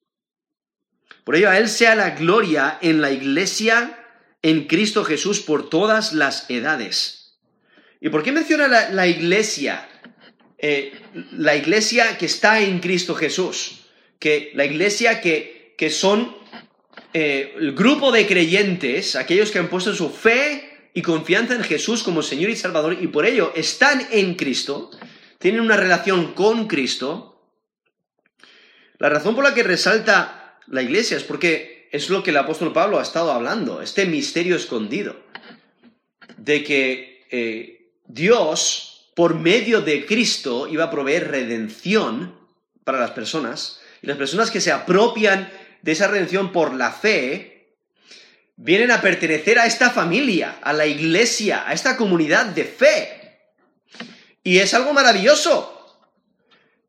Por 1.25 1.37
ello, 1.37 1.51
a 1.51 1.59
Él 1.59 1.69
sea 1.69 1.95
la 1.95 2.11
gloria 2.11 2.79
en 2.81 3.01
la 3.01 3.11
iglesia 3.11 3.97
en 4.43 4.67
Cristo 4.67 5.05
Jesús 5.05 5.41
por 5.41 5.69
todas 5.69 6.13
las 6.13 6.49
edades. 6.49 7.39
¿Y 8.01 8.09
por 8.09 8.23
qué 8.23 8.33
menciona 8.33 8.67
la, 8.69 9.07
iglesia? 9.07 9.87
Eh, 10.63 10.93
la 11.33 11.57
iglesia 11.57 12.19
que 12.19 12.27
está 12.27 12.61
en 12.61 12.81
Cristo 12.81 13.15
Jesús. 13.15 13.87
Que 14.19 14.53
la 14.55 14.65
iglesia 14.65 15.21
que, 15.21 15.75
que 15.79 15.91
son 15.91 16.37
eh, 17.13 17.55
el 17.59 17.73
grupo 17.73 18.13
de 18.13 18.27
creyentes, 18.27 19.17
aquellos 19.17 19.51
que 19.51 19.59
han 19.59 19.69
puesto 19.69 19.95
su 19.95 20.11
fe 20.11 20.91
y 20.95 21.03
confianza 21.03 21.55
en 21.55 21.63
Jesús 21.63 22.03
como 22.03 22.23
Señor 22.23 22.51
y 22.51 22.57
Salvador 22.57 22.99
y 23.01 23.07
por 23.07 23.27
ello 23.27 23.53
están 23.57 24.07
en 24.11 24.35
Cristo, 24.35 24.91
tienen 25.39 25.61
una 25.61 25.77
relación 25.77 26.35
con 26.35 26.69
Cristo. 26.69 27.43
La 28.99 29.09
razón 29.09 29.35
por 29.35 29.45
la 29.45 29.55
que 29.55 29.63
resalta 29.63 30.59
la 30.67 30.83
iglesia 30.83 31.17
es 31.17 31.25
porque 31.25 31.89
es 31.91 32.11
lo 32.11 32.23
que 32.23 32.31
el 32.31 32.37
apóstol 32.37 32.73
Pablo 32.73 32.99
ha 32.99 33.03
estado 33.03 33.33
hablando, 33.33 33.83
este 33.83 34.07
misterio 34.07 34.55
escondido, 34.55 35.17
de 36.37 36.63
que 36.63 37.27
eh, 37.31 37.93
Dios, 38.07 38.90
por 39.21 39.35
medio 39.35 39.83
de 39.83 40.07
Cristo, 40.07 40.67
iba 40.67 40.85
a 40.85 40.91
proveer 40.91 41.31
redención 41.31 42.35
para 42.85 42.99
las 42.99 43.11
personas, 43.11 43.79
y 44.01 44.07
las 44.07 44.17
personas 44.17 44.51
que 44.51 44.63
se 44.63 44.73
apropian 44.73 45.53
de 45.83 45.93
esa 45.93 46.09
redención 46.09 46.53
por 46.53 46.73
la 46.73 46.91
fe, 46.91 47.77
vienen 48.57 48.91
a 48.91 49.03
pertenecer 49.03 49.59
a 49.59 49.67
esta 49.67 49.91
familia, 49.91 50.61
a 50.63 50.73
la 50.73 50.87
iglesia, 50.87 51.69
a 51.69 51.75
esta 51.75 51.99
comunidad 51.99 52.47
de 52.47 52.65
fe. 52.65 53.43
Y 54.43 54.57
es 54.57 54.73
algo 54.73 54.95
maravilloso. 54.95 56.01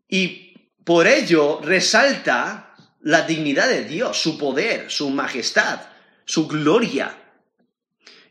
Y 0.08 0.56
por 0.86 1.08
ello 1.08 1.60
resalta 1.62 2.76
la 3.02 3.24
dignidad 3.24 3.68
de 3.68 3.84
Dios, 3.84 4.22
su 4.22 4.38
poder, 4.38 4.90
su 4.90 5.10
majestad, 5.10 5.82
su 6.24 6.48
gloria. 6.48 7.14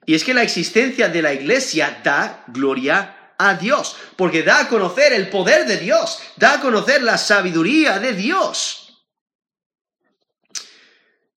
Y 0.07 0.15
es 0.15 0.25
que 0.25 0.33
la 0.33 0.43
existencia 0.43 1.11
de 1.11 1.21
la 1.21 1.35
iglesia 1.35 2.01
da 2.03 2.45
gloria 2.47 3.19
a 3.49 3.55
Dios, 3.55 3.97
porque 4.17 4.43
da 4.43 4.61
a 4.61 4.69
conocer 4.69 5.13
el 5.13 5.29
poder 5.31 5.67
de 5.67 5.79
Dios, 5.79 6.19
da 6.37 6.55
a 6.55 6.61
conocer 6.61 7.03
la 7.03 7.17
sabiduría 7.17 7.99
de 7.99 8.13
Dios. 8.13 9.03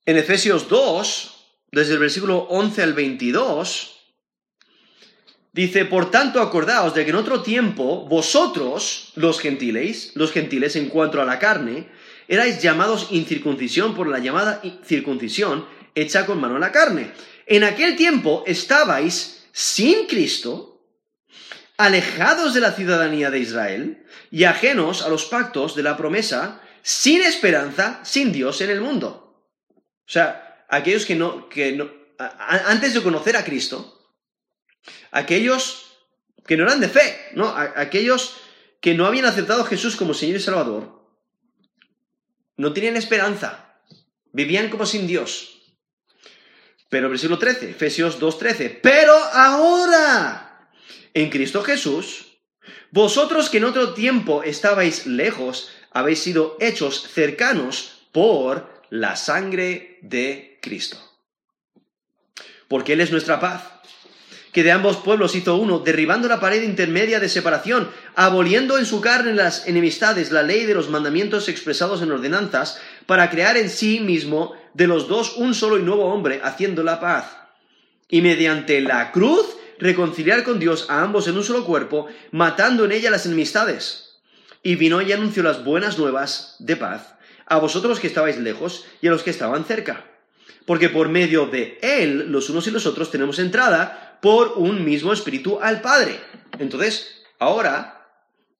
En 0.05 0.17
Efesios 0.17 0.67
2, 0.67 1.33
desde 1.71 1.93
el 1.93 1.99
versículo 1.99 2.39
11 2.49 2.83
al 2.83 2.93
22, 2.93 3.93
dice, 5.53 5.85
por 5.85 6.11
tanto 6.11 6.41
acordaos 6.41 6.93
de 6.93 7.05
que 7.05 7.11
en 7.11 7.15
otro 7.15 7.41
tiempo 7.41 8.05
vosotros, 8.07 9.13
los 9.15 9.39
gentiles, 9.39 10.11
los 10.15 10.33
gentiles 10.33 10.75
en 10.75 10.89
cuanto 10.89 11.21
a 11.21 11.25
la 11.25 11.39
carne, 11.39 11.87
erais 12.27 12.61
llamados 12.61 13.07
incircuncisión 13.11 13.95
por 13.95 14.07
la 14.07 14.19
llamada 14.19 14.61
circuncisión 14.85 15.65
hecha 15.95 16.25
con 16.25 16.39
mano 16.41 16.57
a 16.57 16.59
la 16.59 16.71
carne. 16.71 17.13
En 17.45 17.63
aquel 17.63 17.95
tiempo 17.95 18.43
estabais 18.45 19.45
sin 19.53 20.07
Cristo, 20.07 20.72
alejados 21.85 22.53
de 22.53 22.61
la 22.61 22.71
ciudadanía 22.71 23.29
de 23.29 23.39
Israel 23.39 24.05
y 24.31 24.45
ajenos 24.45 25.01
a 25.01 25.09
los 25.09 25.25
pactos 25.25 25.75
de 25.75 25.83
la 25.83 25.97
promesa, 25.97 26.61
sin 26.81 27.21
esperanza, 27.21 27.99
sin 28.03 28.31
Dios 28.31 28.61
en 28.61 28.69
el 28.69 28.79
mundo. 28.79 29.43
O 29.77 30.11
sea, 30.11 30.65
aquellos 30.69 31.05
que 31.05 31.15
no, 31.15 31.49
que 31.49 31.73
no, 31.73 31.91
antes 32.17 32.93
de 32.93 33.03
conocer 33.03 33.35
a 33.35 33.43
Cristo, 33.43 34.01
aquellos 35.11 35.97
que 36.45 36.55
no 36.55 36.63
eran 36.63 36.79
de 36.79 36.89
fe, 36.89 37.31
¿no? 37.33 37.53
aquellos 37.55 38.37
que 38.79 38.93
no 38.93 39.05
habían 39.05 39.25
aceptado 39.25 39.63
a 39.63 39.67
Jesús 39.67 39.95
como 39.95 40.13
Señor 40.13 40.37
y 40.37 40.41
Salvador, 40.41 41.03
no 42.55 42.71
tenían 42.71 42.95
esperanza, 42.95 43.77
vivían 44.31 44.69
como 44.69 44.85
sin 44.85 45.05
Dios. 45.05 45.49
Pero 46.89 47.09
versículo 47.09 47.39
13, 47.39 47.71
Efesios 47.71 48.21
2.13, 48.21 48.79
pero 48.81 49.13
ahora, 49.15 50.52
en 51.13 51.29
Cristo 51.29 51.63
Jesús, 51.63 52.39
vosotros 52.91 53.49
que 53.49 53.57
en 53.57 53.65
otro 53.65 53.93
tiempo 53.93 54.43
estabais 54.43 55.05
lejos, 55.05 55.69
habéis 55.91 56.19
sido 56.19 56.57
hechos 56.59 57.07
cercanos 57.13 58.07
por 58.11 58.83
la 58.89 59.15
sangre 59.15 59.99
de 60.01 60.59
Cristo. 60.61 60.97
Porque 62.67 62.93
Él 62.93 63.01
es 63.01 63.11
nuestra 63.11 63.39
paz 63.39 63.73
que 64.53 64.63
de 64.63 64.71
ambos 64.71 64.97
pueblos 64.97 65.35
hizo 65.35 65.55
uno, 65.55 65.79
derribando 65.79 66.27
la 66.27 66.39
pared 66.39 66.61
intermedia 66.61 67.19
de 67.19 67.27
separación, 67.27 67.89
aboliendo 68.15 68.77
en 68.77 68.85
su 68.85 69.01
carne 69.01 69.33
las 69.33 69.67
enemistades, 69.67 70.31
la 70.31 70.43
ley 70.43 70.65
de 70.65 70.75
los 70.75 70.89
mandamientos 70.89 71.49
expresados 71.49 72.03
en 72.03 72.11
ordenanzas, 72.11 72.79
para 73.07 73.31
crear 73.31 73.57
en 73.57 73.69
sí 73.69 73.99
mismo 73.99 74.53
de 74.75 74.85
los 74.85 75.07
dos 75.07 75.37
un 75.37 75.55
solo 75.55 75.79
y 75.79 75.81
nuevo 75.81 76.05
hombre, 76.05 76.39
haciendo 76.43 76.83
la 76.83 76.99
paz. 76.99 77.35
Y 78.07 78.21
mediante 78.21 78.79
la 78.79 79.11
cruz 79.11 79.57
reconciliar 79.79 80.43
con 80.43 80.59
Dios 80.59 80.85
a 80.89 81.01
ambos 81.01 81.27
en 81.27 81.37
un 81.37 81.43
solo 81.43 81.65
cuerpo, 81.65 82.07
matando 82.31 82.85
en 82.85 82.91
ella 82.91 83.11
las 83.11 83.25
enemistades. 83.25 84.19
Y 84.61 84.75
vino 84.75 85.01
y 85.01 85.11
anunció 85.11 85.43
las 85.43 85.63
buenas 85.63 85.97
nuevas 85.97 86.55
de 86.59 86.75
paz 86.75 87.15
a 87.45 87.59
vosotros 87.59 87.99
que 87.99 88.07
estabais 88.07 88.37
lejos 88.37 88.85
y 89.01 89.07
a 89.07 89.11
los 89.11 89.23
que 89.23 89.29
estaban 89.29 89.65
cerca. 89.65 90.05
Porque 90.65 90.89
por 90.89 91.09
medio 91.09 91.47
de 91.47 91.77
Él, 91.81 92.31
los 92.31 92.49
unos 92.49 92.67
y 92.67 92.71
los 92.71 92.85
otros, 92.85 93.11
tenemos 93.11 93.39
entrada 93.39 94.19
por 94.21 94.53
un 94.55 94.85
mismo 94.85 95.11
espíritu 95.11 95.59
al 95.61 95.81
Padre. 95.81 96.19
Entonces, 96.57 97.23
ahora, 97.39 98.07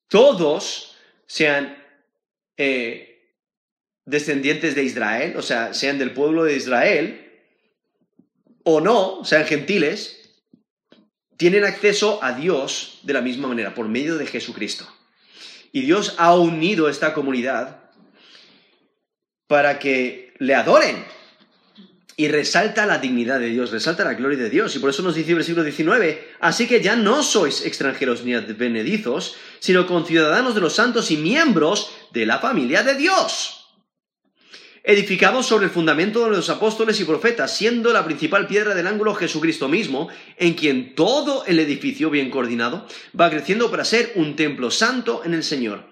todos 0.10 0.98
sean 1.26 1.82
eh, 2.58 3.14
descendientes 4.06 4.76
de 4.76 4.84
Israel, 4.84 5.36
o 5.38 5.42
sea, 5.42 5.74
sean 5.74 5.98
del 5.98 6.12
pueblo 6.12 6.44
de 6.44 6.58
Israel, 6.58 7.32
o 8.64 8.82
no, 8.82 9.24
sean 9.24 9.46
gentiles, 9.46 10.23
tienen 11.38 11.66
acceso 11.66 12.24
a 12.24 12.34
Dios 12.34 13.00
de 13.04 13.14
la 13.14 13.22
misma 13.22 13.48
manera, 13.48 13.74
por 13.74 13.88
medio 13.88 14.18
de 14.18 14.26
Jesucristo. 14.26 14.88
Y 15.72 15.82
Dios 15.82 16.16
ha 16.18 16.36
unido 16.36 16.90
esta 16.90 17.14
comunidad 17.14 17.80
para 19.48 19.80
que 19.80 20.34
le 20.40 20.56
adoren, 20.56 21.06
y 22.16 22.28
resalta 22.28 22.86
la 22.86 23.00
dignidad 23.00 23.40
de 23.40 23.48
Dios, 23.48 23.72
resalta 23.72 24.04
la 24.04 24.14
gloria 24.14 24.38
de 24.38 24.50
Dios. 24.50 24.76
Y 24.76 24.80
por 24.80 24.90
eso 24.90 25.02
nos 25.02 25.16
dice 25.16 25.32
el 25.32 25.38
versículo 25.38 25.64
19, 25.64 26.36
así 26.42 26.68
que 26.68 26.82
ya 26.82 26.96
no 26.96 27.24
sois 27.24 27.66
extranjeros 27.66 28.24
ni 28.24 28.34
advenedizos, 28.34 29.36
sino 29.60 29.88
conciudadanos 29.88 30.54
de 30.54 30.62
los 30.62 30.74
santos 30.74 31.10
y 31.12 31.18
miembros 31.18 31.92
de 32.12 32.26
la 32.26 32.40
familia 32.40 32.84
de 32.84 32.96
Dios. 32.96 33.63
Edificados 34.86 35.46
sobre 35.46 35.66
el 35.66 35.72
fundamento 35.72 36.26
de 36.26 36.32
los 36.32 36.50
apóstoles 36.50 37.00
y 37.00 37.06
profetas, 37.06 37.56
siendo 37.56 37.94
la 37.94 38.04
principal 38.04 38.48
piedra 38.48 38.76
del 38.76 38.88
ángulo 38.88 39.16
Jesucristo 39.16 39.70
mismo, 39.70 40.10
en 40.36 40.56
quien 40.56 40.94
todo 40.94 41.46
el 41.46 41.60
edificio 41.60 42.10
bien 42.10 42.30
coordinado 42.30 42.86
va 43.18 43.30
creciendo 43.30 43.72
para 43.72 43.86
ser 43.86 44.12
un 44.16 44.36
templo 44.36 44.72
santo 44.72 45.22
en 45.24 45.34
el 45.34 45.44
Señor, 45.44 45.86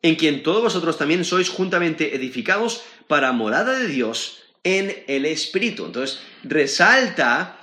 en 0.00 0.16
quien 0.16 0.42
todos 0.42 0.62
vosotros 0.62 0.96
también 0.96 1.26
sois 1.26 1.50
juntamente 1.50 2.16
edificados 2.16 2.84
para 3.06 3.32
morada 3.32 3.78
de 3.78 3.88
Dios 3.88 4.38
en 4.64 5.04
el 5.08 5.26
Espíritu. 5.26 5.84
Entonces, 5.84 6.20
resalta 6.42 7.58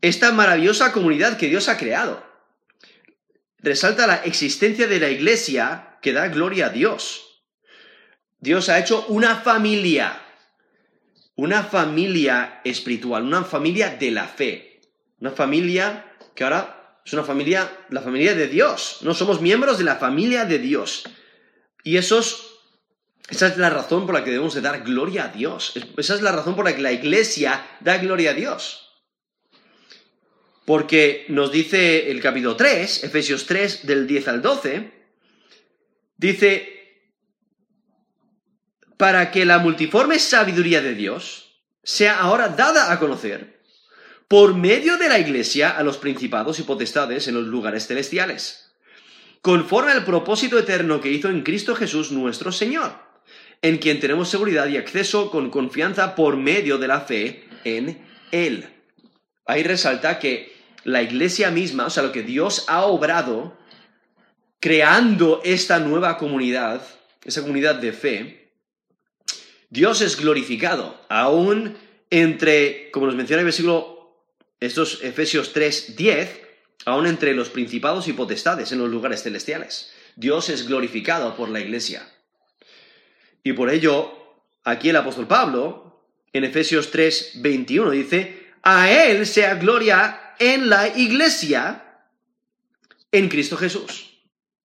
esta 0.00 0.30
maravillosa 0.30 0.92
comunidad 0.92 1.38
que 1.38 1.48
Dios 1.48 1.68
ha 1.68 1.76
creado. 1.76 2.24
Resalta 3.58 4.06
la 4.06 4.16
existencia 4.16 4.86
de 4.86 5.00
la 5.00 5.10
iglesia 5.10 5.98
que 6.02 6.12
da 6.12 6.28
gloria 6.28 6.66
a 6.66 6.70
Dios. 6.70 7.23
Dios 8.44 8.68
ha 8.68 8.78
hecho 8.78 9.06
una 9.08 9.36
familia, 9.36 10.20
una 11.34 11.62
familia 11.62 12.60
espiritual, 12.62 13.22
una 13.22 13.42
familia 13.42 13.96
de 13.96 14.10
la 14.10 14.28
fe, 14.28 14.82
una 15.18 15.30
familia 15.30 16.12
que 16.34 16.44
ahora 16.44 17.00
es 17.06 17.12
una 17.14 17.24
familia, 17.24 17.86
la 17.88 18.02
familia 18.02 18.34
de 18.34 18.46
Dios. 18.46 18.98
No 19.00 19.14
somos 19.14 19.40
miembros 19.40 19.78
de 19.78 19.84
la 19.84 19.96
familia 19.96 20.44
de 20.44 20.58
Dios. 20.58 21.04
Y 21.84 21.96
esos 21.96 22.50
esa 23.30 23.46
es 23.46 23.56
la 23.56 23.70
razón 23.70 24.04
por 24.04 24.14
la 24.14 24.22
que 24.22 24.30
debemos 24.30 24.52
de 24.52 24.60
dar 24.60 24.84
gloria 24.84 25.24
a 25.24 25.28
Dios. 25.28 25.72
Esa 25.96 26.14
es 26.14 26.20
la 26.20 26.32
razón 26.32 26.54
por 26.54 26.66
la 26.66 26.76
que 26.76 26.82
la 26.82 26.92
iglesia 26.92 27.66
da 27.80 27.96
gloria 27.96 28.32
a 28.32 28.34
Dios. 28.34 28.90
Porque 30.66 31.24
nos 31.28 31.50
dice 31.50 32.10
el 32.10 32.20
capítulo 32.20 32.56
3, 32.56 33.04
Efesios 33.04 33.46
3, 33.46 33.86
del 33.86 34.06
10 34.06 34.28
al 34.28 34.42
12, 34.42 34.92
dice, 36.18 36.73
para 39.04 39.30
que 39.30 39.44
la 39.44 39.58
multiforme 39.58 40.18
sabiduría 40.18 40.80
de 40.80 40.94
Dios 40.94 41.60
sea 41.82 42.20
ahora 42.20 42.48
dada 42.48 42.90
a 42.90 42.98
conocer 42.98 43.60
por 44.28 44.54
medio 44.54 44.96
de 44.96 45.10
la 45.10 45.18
Iglesia 45.18 45.76
a 45.76 45.82
los 45.82 45.98
principados 45.98 46.58
y 46.58 46.62
potestades 46.62 47.28
en 47.28 47.34
los 47.34 47.44
lugares 47.44 47.86
celestiales, 47.86 48.72
conforme 49.42 49.92
al 49.92 50.06
propósito 50.06 50.58
eterno 50.58 51.02
que 51.02 51.10
hizo 51.10 51.28
en 51.28 51.42
Cristo 51.42 51.76
Jesús 51.76 52.12
nuestro 52.12 52.50
Señor, 52.50 52.94
en 53.60 53.76
quien 53.76 54.00
tenemos 54.00 54.30
seguridad 54.30 54.68
y 54.68 54.78
acceso 54.78 55.30
con 55.30 55.50
confianza 55.50 56.14
por 56.14 56.38
medio 56.38 56.78
de 56.78 56.88
la 56.88 57.02
fe 57.02 57.46
en 57.64 58.06
Él. 58.32 58.70
Ahí 59.44 59.64
resalta 59.64 60.18
que 60.18 60.56
la 60.84 61.02
Iglesia 61.02 61.50
misma, 61.50 61.84
o 61.84 61.90
sea, 61.90 62.04
lo 62.04 62.12
que 62.12 62.22
Dios 62.22 62.64
ha 62.68 62.86
obrado, 62.86 63.54
creando 64.60 65.42
esta 65.44 65.78
nueva 65.78 66.16
comunidad, 66.16 66.80
esa 67.22 67.42
comunidad 67.42 67.74
de 67.74 67.92
fe, 67.92 68.43
Dios 69.74 70.02
es 70.02 70.16
glorificado, 70.16 71.04
aún 71.08 71.76
entre, 72.08 72.92
como 72.92 73.06
nos 73.06 73.16
menciona 73.16 73.40
el 73.40 73.46
versículo, 73.46 74.22
estos 74.60 75.02
Efesios 75.02 75.52
3, 75.52 75.96
10, 75.96 76.40
aún 76.84 77.08
entre 77.08 77.34
los 77.34 77.48
principados 77.48 78.06
y 78.06 78.12
potestades 78.12 78.70
en 78.70 78.78
los 78.78 78.88
lugares 78.88 79.24
celestiales. 79.24 79.92
Dios 80.14 80.48
es 80.48 80.68
glorificado 80.68 81.34
por 81.34 81.48
la 81.48 81.58
iglesia. 81.58 82.08
Y 83.42 83.52
por 83.54 83.68
ello, 83.68 84.12
aquí 84.62 84.90
el 84.90 84.96
apóstol 84.96 85.26
Pablo, 85.26 86.06
en 86.32 86.44
Efesios 86.44 86.92
3, 86.92 87.32
21, 87.42 87.90
dice, 87.90 88.52
a 88.62 88.92
Él 88.92 89.26
sea 89.26 89.56
gloria 89.56 90.36
en 90.38 90.70
la 90.70 90.86
iglesia, 90.86 92.06
en 93.10 93.28
Cristo 93.28 93.56
Jesús. 93.56 94.20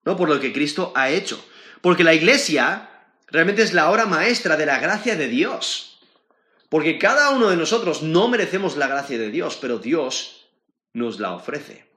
¿No? 0.05 0.16
Por 0.16 0.30
lo 0.30 0.39
que 0.39 0.53
Cristo 0.53 0.93
ha 0.95 1.10
hecho. 1.10 1.43
Porque 1.82 2.03
la 2.03 2.14
iglesia 2.14 2.88
realmente 3.32 3.61
es 3.61 3.73
la 3.73 3.89
obra 3.89 4.05
maestra 4.05 4.57
de 4.57 4.65
la 4.65 4.80
gracia 4.80 5.15
de 5.15 5.27
Dios. 5.27 5.99
Porque 6.69 6.99
cada 6.99 7.32
uno 7.32 7.49
de 7.49 7.57
nosotros 7.57 8.03
no 8.03 8.27
merecemos 8.27 8.77
la 8.77 8.88
gracia 8.88 9.17
de 9.17 9.32
Dios, 9.32 9.57
pero 9.59 9.80
Dios 9.80 10.47
nos 10.93 11.19
la 11.19 11.34
ofrece. 11.34 11.89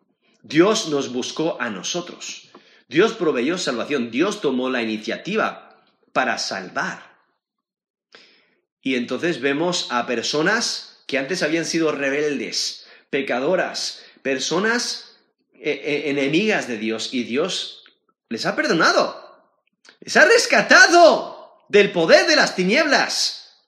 Dios 0.43 0.89
nos 0.89 1.13
buscó 1.13 1.61
a 1.61 1.71
nosotros. 1.71 2.49
Dios 2.89 3.13
proveyó 3.13 3.59
salvación. 3.59 4.11
Dios 4.11 4.41
tomó 4.41 4.71
la 4.71 4.83
iniciativa 4.83 5.83
para 6.13 6.39
salvar. 6.39 7.13
Y 8.81 8.97
entonces 8.97 9.41
vemos 9.41 9.87
a 9.91 10.07
personas 10.07 11.05
que 11.07 11.19
antes 11.19 11.43
habían 11.43 11.65
sido 11.65 11.93
rebeldes, 11.93 12.87
pecadoras, 13.11 14.03
personas 14.23 15.19
eh, 15.55 15.81
eh, 15.85 16.11
enemigas 16.11 16.67
de 16.67 16.79
Dios, 16.79 17.15
y 17.15 17.23
Dios 17.23 17.85
les 18.29 18.47
ha 18.47 18.57
perdonado. 18.57 19.22
Les 20.01 20.17
ha 20.17 20.25
rescatado 20.25 21.65
del 21.69 21.93
poder 21.93 22.27
de 22.27 22.37
las 22.37 22.55
tinieblas 22.55 23.63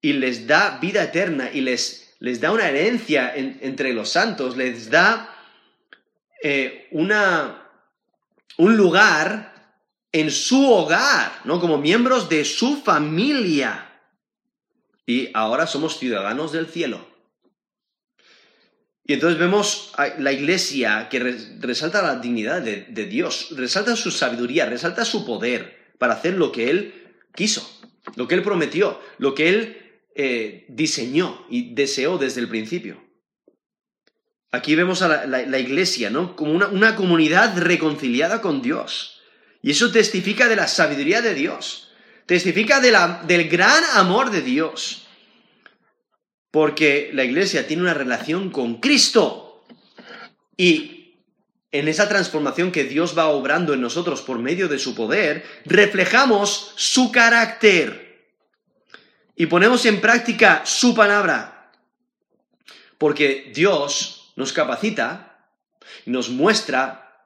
y 0.00 0.14
les 0.14 0.46
da 0.46 0.78
vida 0.80 1.02
eterna 1.02 1.50
y 1.52 1.60
les, 1.60 2.14
les 2.20 2.40
da 2.40 2.52
una 2.52 2.68
herencia 2.68 3.32
entre 3.34 3.92
los 3.92 4.10
santos, 4.10 4.56
les 4.56 4.90
da 4.90 5.34
eh, 6.42 6.88
una, 6.92 7.68
un 8.56 8.76
lugar 8.76 9.74
en 10.12 10.30
su 10.30 10.72
hogar, 10.72 11.40
¿no? 11.44 11.60
Como 11.60 11.78
miembros 11.78 12.28
de 12.28 12.44
su 12.44 12.80
familia. 12.82 14.00
Y 15.06 15.30
ahora 15.34 15.66
somos 15.66 15.98
ciudadanos 15.98 16.52
del 16.52 16.66
cielo. 16.66 17.06
Y 19.08 19.14
entonces 19.14 19.38
vemos 19.38 19.90
a 19.96 20.08
la 20.18 20.32
iglesia 20.32 21.08
que 21.08 21.18
resalta 21.60 22.02
la 22.02 22.16
dignidad 22.16 22.60
de, 22.60 23.06
Dios, 23.06 23.48
resalta 23.56 23.96
su 23.96 24.10
sabiduría, 24.10 24.66
resalta 24.66 25.06
su 25.06 25.24
poder 25.24 25.94
para 25.96 26.12
hacer 26.12 26.34
lo 26.34 26.52
que 26.52 26.68
Él 26.68 26.92
quiso, 27.34 27.66
lo 28.16 28.28
que 28.28 28.34
Él 28.34 28.42
prometió, 28.42 29.00
lo 29.16 29.34
que 29.34 29.48
Él 29.48 30.02
eh, 30.14 30.66
diseñó 30.68 31.46
y 31.48 31.74
deseó 31.74 32.18
desde 32.18 32.42
el 32.42 32.50
principio. 32.50 33.02
Aquí 34.52 34.74
vemos 34.74 35.00
a 35.00 35.26
la, 35.26 35.58
iglesia, 35.58 36.10
¿no? 36.10 36.36
Como 36.36 36.52
una, 36.52 36.94
comunidad 36.94 37.56
reconciliada 37.56 38.42
con 38.42 38.60
Dios. 38.60 39.22
Y 39.62 39.70
eso 39.70 39.90
testifica 39.90 40.50
de 40.50 40.56
la 40.56 40.68
sabiduría 40.68 41.22
de 41.22 41.32
Dios. 41.32 41.92
Testifica 42.26 42.78
del 42.82 43.48
gran 43.48 43.84
amor 43.94 44.30
de 44.30 44.42
Dios. 44.42 45.07
Porque 46.50 47.10
la 47.12 47.24
iglesia 47.24 47.66
tiene 47.66 47.82
una 47.82 47.94
relación 47.94 48.50
con 48.50 48.80
Cristo. 48.80 49.64
Y 50.56 51.16
en 51.70 51.88
esa 51.88 52.08
transformación 52.08 52.72
que 52.72 52.84
Dios 52.84 53.16
va 53.16 53.28
obrando 53.28 53.74
en 53.74 53.80
nosotros 53.80 54.22
por 54.22 54.38
medio 54.38 54.68
de 54.68 54.78
su 54.78 54.94
poder, 54.94 55.44
reflejamos 55.64 56.72
su 56.76 57.12
carácter. 57.12 58.26
Y 59.36 59.46
ponemos 59.46 59.84
en 59.86 60.00
práctica 60.00 60.62
su 60.64 60.94
palabra. 60.94 61.70
Porque 62.96 63.52
Dios 63.54 64.32
nos 64.36 64.52
capacita 64.52 65.28
nos 66.06 66.30
muestra 66.30 67.24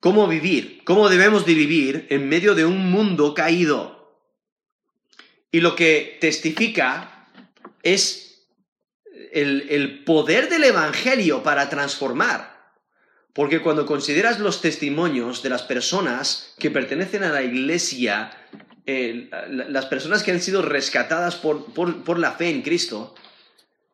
cómo 0.00 0.26
vivir, 0.26 0.82
cómo 0.84 1.08
debemos 1.08 1.46
de 1.46 1.54
vivir 1.54 2.06
en 2.10 2.28
medio 2.28 2.54
de 2.54 2.64
un 2.64 2.90
mundo 2.90 3.34
caído. 3.34 4.16
Y 5.50 5.60
lo 5.60 5.76
que 5.76 6.18
testifica 6.20 7.11
es 7.82 8.46
el, 9.32 10.04
poder 10.04 10.48
del 10.48 10.64
Evangelio 10.64 11.42
para 11.42 11.68
transformar. 11.68 12.52
Porque 13.32 13.62
cuando 13.62 13.86
consideras 13.86 14.40
los 14.40 14.60
testimonios 14.60 15.42
de 15.42 15.48
las 15.48 15.62
personas 15.62 16.54
que 16.58 16.70
pertenecen 16.70 17.24
a 17.24 17.30
la 17.30 17.42
iglesia, 17.42 18.30
las 18.84 19.86
personas 19.86 20.22
que 20.22 20.32
han 20.32 20.40
sido 20.40 20.60
rescatadas 20.60 21.36
por, 21.36 22.18
la 22.18 22.32
fe 22.32 22.50
en 22.50 22.62
Cristo, 22.62 23.14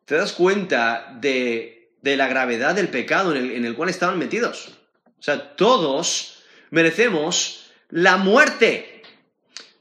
te 0.05 0.15
das 0.15 0.33
cuenta 0.33 1.15
de, 1.21 1.93
la 2.03 2.27
gravedad 2.27 2.75
del 2.75 2.89
pecado 2.89 3.33
en 3.33 3.45
el, 3.45 3.51
en 3.51 3.65
el 3.65 3.75
cual 3.75 3.89
estaban 3.89 4.19
metidos. 4.19 4.69
O 5.19 5.23
sea, 5.23 5.55
todos 5.55 6.43
merecemos 6.69 7.71
la 7.89 8.17
muerte. 8.17 9.03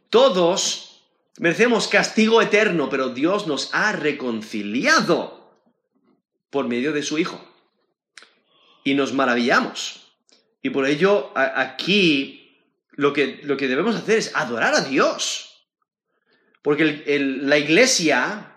Todos 0.09 0.88
Merecemos 1.39 1.87
castigo 1.87 2.43
eterno, 2.43 2.89
pero 2.91 3.11
Dios 3.11 3.47
nos 3.47 3.71
ha 3.73 3.93
reconciliado 3.93 5.57
por 6.51 6.67
medio 6.67 6.93
de 6.93 7.03
su 7.03 7.19
Hijo. 7.19 7.45
Y 8.83 8.95
nos 8.95 9.13
maravillamos. 9.13 10.13
Y 10.63 10.71
por 10.71 10.87
ello 10.87 11.31
aquí 11.37 12.59
lo 12.93 13.13
que, 13.13 13.41
lo 13.45 13.57
que 13.57 13.69
debemos 13.69 13.95
hacer 13.95 14.19
es 14.19 14.35
adorar 14.35 14.75
a 14.75 14.81
Dios. 14.81 15.65
Porque 16.63 17.05
la 17.45 17.59
iglesia 17.59 18.57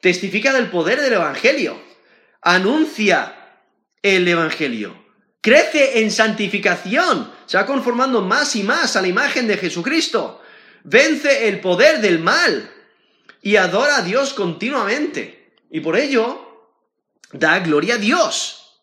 testifica 0.00 0.52
del 0.52 0.70
poder 0.70 1.00
del 1.00 1.14
Evangelio, 1.14 1.82
anuncia 2.40 3.60
el 4.02 4.26
Evangelio, 4.28 5.06
crece 5.40 6.00
en 6.00 6.10
santificación, 6.10 7.32
se 7.46 7.56
va 7.56 7.66
conformando 7.66 8.22
más 8.22 8.54
y 8.56 8.62
más 8.62 8.96
a 8.96 9.02
la 9.02 9.08
imagen 9.08 9.48
de 9.48 9.56
Jesucristo 9.56 10.41
vence 10.84 11.48
el 11.48 11.60
poder 11.60 12.00
del 12.00 12.18
mal 12.18 12.70
y 13.40 13.56
adora 13.56 13.98
a 13.98 14.02
Dios 14.02 14.34
continuamente. 14.34 15.54
Y 15.70 15.80
por 15.80 15.96
ello 15.96 16.70
da 17.32 17.60
gloria 17.60 17.94
a 17.94 17.98
Dios. 17.98 18.80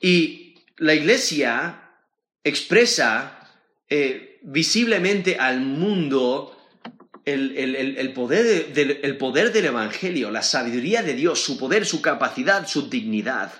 Y 0.00 0.54
la 0.76 0.94
iglesia 0.94 1.90
expresa 2.42 3.48
eh, 3.88 4.38
visiblemente 4.42 5.36
al 5.36 5.60
mundo 5.60 6.56
el, 7.24 8.12
poder 8.14 8.72
el 8.76 9.16
poder 9.18 9.52
del 9.52 9.66
Evangelio, 9.66 10.30
la 10.30 10.42
sabiduría 10.42 11.02
de 11.02 11.14
Dios, 11.14 11.40
su 11.40 11.58
poder, 11.58 11.86
su 11.86 12.00
capacidad, 12.00 12.66
su 12.66 12.88
dignidad. 12.88 13.52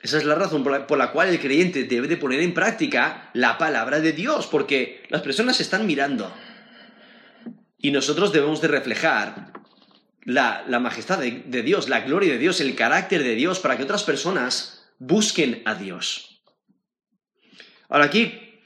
Esa 0.00 0.18
es 0.18 0.24
la 0.24 0.36
razón 0.36 0.62
por 0.62 0.98
la, 0.98 1.10
cual 1.10 1.28
el 1.28 1.40
creyente 1.40 1.84
debe 1.84 2.06
de 2.06 2.16
poner 2.16 2.40
en 2.40 2.54
práctica 2.54 3.30
la 3.34 3.58
palabra 3.58 3.98
de 3.98 4.12
Dios, 4.12 4.46
porque 4.46 5.02
las 5.08 5.22
personas 5.22 5.60
están 5.60 5.86
mirando. 5.86 6.32
Y 7.78 7.90
nosotros 7.90 8.32
debemos 8.32 8.60
de 8.60 8.68
reflejar 8.68 9.52
la, 10.24 10.64
majestad 10.80 11.18
de, 11.18 11.62
Dios, 11.62 11.88
la 11.88 12.00
gloria 12.00 12.34
de 12.34 12.38
Dios, 12.38 12.60
el 12.60 12.76
carácter 12.76 13.24
de 13.24 13.34
Dios, 13.34 13.58
para 13.58 13.76
que 13.76 13.82
otras 13.82 14.04
personas 14.04 14.88
busquen 14.98 15.62
a 15.64 15.74
Dios. 15.74 16.42
Ahora 17.88 18.04
aquí, 18.04 18.60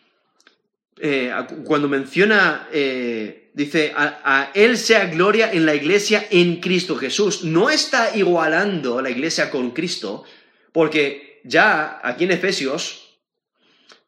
eh, 1.01 1.33
cuando 1.65 1.89
menciona, 1.89 2.69
eh, 2.73 3.51
dice, 3.55 3.95
a 3.97 4.51
Él 4.55 4.77
sea 4.77 5.07
gloria 5.07 5.51
en 5.51 5.65
la 5.65 5.75
iglesia 5.75 6.27
en 6.31 6.61
Cristo 6.61 6.97
Jesús, 6.97 7.43
no 7.45 7.71
está 7.71 8.15
igualando 8.15 9.01
la 9.01 9.09
iglesia 9.09 9.51
con 9.51 9.71
Cristo, 9.71 10.25
porque 10.73 11.41
ya 11.45 12.01
aquí 12.03 12.25
en 12.25 12.33
Efesios, 12.33 13.19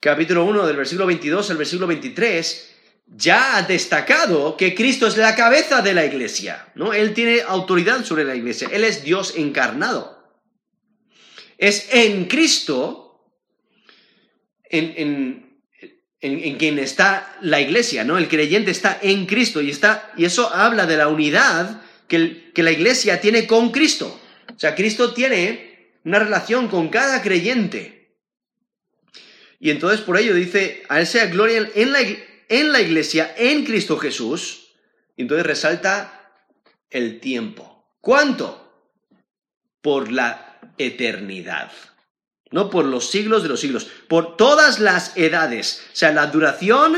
capítulo 0.01 0.45
1 0.45 0.67
del 0.67 0.77
versículo 0.77 1.07
22 1.07 1.51
al 1.51 1.57
versículo 1.57 1.87
23, 1.87 2.75
ya 3.07 3.57
ha 3.57 3.63
destacado 3.63 4.57
que 4.57 4.75
Cristo 4.75 5.07
es 5.07 5.17
la 5.17 5.35
cabeza 5.37 5.83
de 5.83 5.95
la 5.95 6.07
iglesia, 6.07 6.69
¿no? 6.75 6.93
Él 6.93 7.13
tiene 7.13 7.43
autoridad 7.43 8.05
sobre 8.05 8.25
la 8.25 8.35
iglesia, 8.35 8.69
Él 8.73 8.85
es 8.85 9.05
Dios 9.05 9.35
encarnado. 9.37 10.15
Es 11.59 11.89
en 11.93 12.25
Cristo, 12.25 13.31
en, 14.69 15.61
en, 16.21 16.57
quien 16.57 16.79
está 16.79 17.37
la 17.43 17.61
iglesia, 17.61 18.03
¿no? 18.05 18.19
El 18.19 18.29
creyente 18.29 18.71
está 18.71 18.99
en 19.03 19.27
Cristo 19.27 19.61
y, 19.61 19.71
está, 19.71 20.13
y 20.17 20.25
eso 20.25 20.53
habla 20.53 20.87
de 20.87 20.97
la 20.97 21.09
unidad 21.09 21.83
que, 22.09 22.51
que 22.53 22.63
la 22.63 22.73
iglesia 22.73 23.21
tiene 23.21 23.47
con 23.47 23.71
Cristo. 23.71 24.21
O 24.55 24.59
sea, 24.59 24.75
Cristo 24.75 25.13
tiene 25.13 25.74
una 26.05 26.19
relación 26.19 26.69
con 26.69 26.89
cada 26.89 27.23
creyente. 27.23 28.19
Y 29.59 29.71
entonces 29.71 30.01
por 30.01 30.19
ello 30.19 30.35
dice, 30.35 30.83
a 30.89 31.01
él 31.01 31.07
sea 31.07 31.27
gloria 31.27 31.71
en 31.75 31.93
la, 31.93 32.01
en 32.01 32.73
la 32.73 32.81
iglesia, 32.81 33.35
en 33.37 33.65
Cristo 33.65 33.97
Jesús. 33.97 34.75
Y 35.17 35.23
entonces 35.23 35.47
resalta 35.47 36.33
el 36.91 37.21
tiempo. 37.21 37.97
¿Cuánto? 38.01 38.61
Por 39.81 40.13
la 40.13 40.61
eternidad 40.77 41.73
no 42.55 42.71
por 42.71 42.85
los 42.85 43.11
siglos 43.11 43.43
de 43.43 43.49
los 43.49 43.59
siglos, 43.59 43.89
por 44.07 44.37
todas 44.37 44.79
las 44.79 45.17
edades. 45.17 45.85
O 45.93 45.97
sea, 45.97 46.13
la 46.13 46.29
duración 46.29 46.97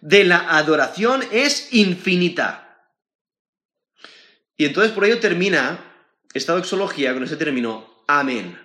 de 0.00 0.24
la 0.24 0.56
adoración 0.58 1.22
es 1.30 1.72
infinita. 1.72 2.90
Y 4.56 4.64
entonces 4.64 4.90
por 4.90 5.04
ello 5.04 5.20
termina 5.20 5.78
esta 6.32 6.54
doxología 6.54 7.14
con 7.14 7.22
ese 7.22 7.36
término, 7.36 7.88
amén. 8.06 8.58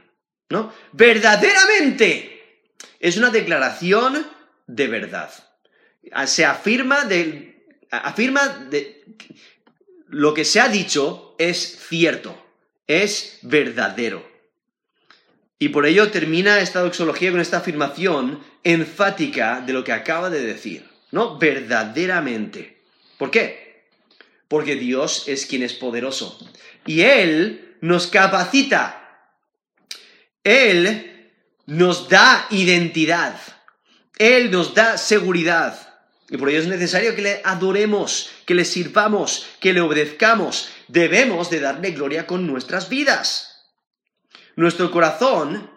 ¿No? 0.49 0.73
Verdaderamente 0.93 2.39
es 2.99 3.17
una 3.17 3.29
declaración 3.29 4.25
de 4.67 4.87
verdad. 4.87 5.31
Se 6.25 6.45
afirma 6.45 7.05
de, 7.05 7.65
afirma 7.91 8.47
de 8.47 9.03
lo 10.07 10.33
que 10.33 10.45
se 10.45 10.59
ha 10.59 10.69
dicho 10.69 11.35
es 11.37 11.79
cierto, 11.87 12.35
es 12.87 13.39
verdadero. 13.43 14.27
Y 15.59 15.69
por 15.69 15.85
ello 15.85 16.09
termina 16.09 16.59
esta 16.59 16.81
doxología 16.81 17.31
con 17.31 17.41
esta 17.41 17.57
afirmación 17.57 18.41
enfática 18.63 19.61
de 19.61 19.73
lo 19.73 19.83
que 19.83 19.91
acaba 19.91 20.29
de 20.29 20.41
decir, 20.41 20.89
¿no? 21.11 21.37
Verdaderamente. 21.37 22.77
¿Por 23.17 23.29
qué? 23.29 23.83
Porque 24.47 24.75
Dios 24.75 25.27
es 25.27 25.45
quien 25.45 25.63
es 25.63 25.73
poderoso. 25.73 26.39
Y 26.85 27.01
Él 27.01 27.77
nos 27.81 28.07
capacita. 28.07 28.98
Él 30.43 31.31
nos 31.65 32.09
da 32.09 32.47
identidad. 32.49 33.39
Él 34.17 34.51
nos 34.51 34.73
da 34.73 34.97
seguridad. 34.97 35.89
Y 36.29 36.37
por 36.37 36.49
ello 36.49 36.59
es 36.59 36.67
necesario 36.67 37.15
que 37.15 37.21
le 37.21 37.41
adoremos, 37.43 38.29
que 38.45 38.53
le 38.53 38.65
sirvamos, 38.65 39.47
que 39.59 39.73
le 39.73 39.81
obedezcamos. 39.81 40.69
Debemos 40.87 41.49
de 41.49 41.59
darle 41.59 41.91
gloria 41.91 42.27
con 42.27 42.45
nuestras 42.45 42.89
vidas. 42.89 43.65
Nuestro 44.55 44.91
corazón 44.91 45.69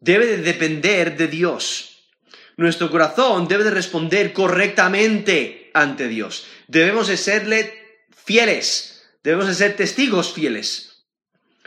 debe 0.00 0.26
de 0.26 0.38
depender 0.38 1.16
de 1.16 1.28
Dios. 1.28 2.08
Nuestro 2.56 2.90
corazón 2.90 3.48
debe 3.48 3.64
de 3.64 3.70
responder 3.70 4.32
correctamente 4.32 5.70
ante 5.74 6.08
Dios. 6.08 6.46
Debemos 6.68 7.08
de 7.08 7.16
serle 7.16 8.06
fieles. 8.24 9.02
Debemos 9.22 9.48
de 9.48 9.54
ser 9.54 9.76
testigos 9.76 10.32
fieles. 10.32 10.93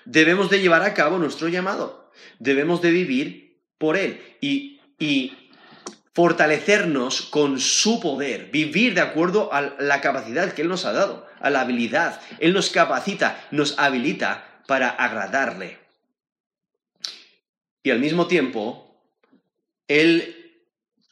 Debemos 0.10 0.50
de 0.50 0.60
llevar 0.60 0.84
a 0.84 0.94
cabo 0.94 1.18
nuestro 1.18 1.48
llamado. 1.48 2.12
Debemos 2.40 2.82
de 2.82 2.92
vivir 2.92 3.60
por 3.78 3.98
Él 3.98 4.22
y, 4.42 4.80
y 4.98 5.34
fortalecernos 6.14 7.22
con 7.22 7.60
su 7.60 8.00
poder, 8.00 8.50
vivir 8.52 8.96
de 8.96 9.02
acuerdo 9.02 9.54
a 9.54 9.76
la 9.80 10.02
capacidad 10.02 10.54
que 10.54 10.64
Él 10.64 10.70
nos 10.70 10.86
ha 10.86 10.94
dado, 10.94 11.28
a 11.40 11.50
la 11.50 11.62
habilidad. 11.62 12.20
Él 12.40 12.54
nos 12.54 12.70
capacita, 12.70 13.48
nos 13.52 13.78
habilita 13.78 14.62
para 14.66 14.90
agradarle 14.90 15.88
y 17.88 17.90
al 17.90 18.00
mismo 18.00 18.28
tiempo, 18.28 19.02
Él 19.88 20.60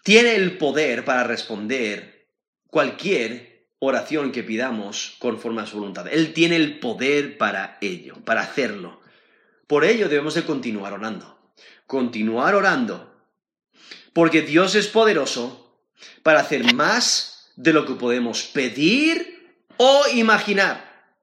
tiene 0.03 0.35
el 0.35 0.57
poder 0.57 1.05
para 1.05 1.23
responder 1.23 2.27
cualquier 2.67 3.54
oración 3.79 4.31
que 4.31 4.43
pidamos 4.43 5.15
conforme 5.19 5.61
a 5.61 5.65
su 5.65 5.77
voluntad. 5.77 6.07
Él 6.07 6.33
tiene 6.33 6.55
el 6.55 6.79
poder 6.79 7.37
para 7.37 7.77
ello, 7.81 8.15
para 8.23 8.41
hacerlo. 8.41 9.01
Por 9.67 9.83
ello 9.83 10.09
debemos 10.09 10.35
de 10.35 10.43
continuar 10.43 10.93
orando. 10.93 11.39
Continuar 11.87 12.55
orando. 12.55 13.13
Porque 14.13 14.41
Dios 14.41 14.75
es 14.75 14.87
poderoso 14.87 15.81
para 16.23 16.39
hacer 16.39 16.73
más 16.73 17.51
de 17.55 17.73
lo 17.73 17.85
que 17.85 17.93
podemos 17.93 18.43
pedir 18.43 19.59
o 19.77 20.03
imaginar. 20.13 21.13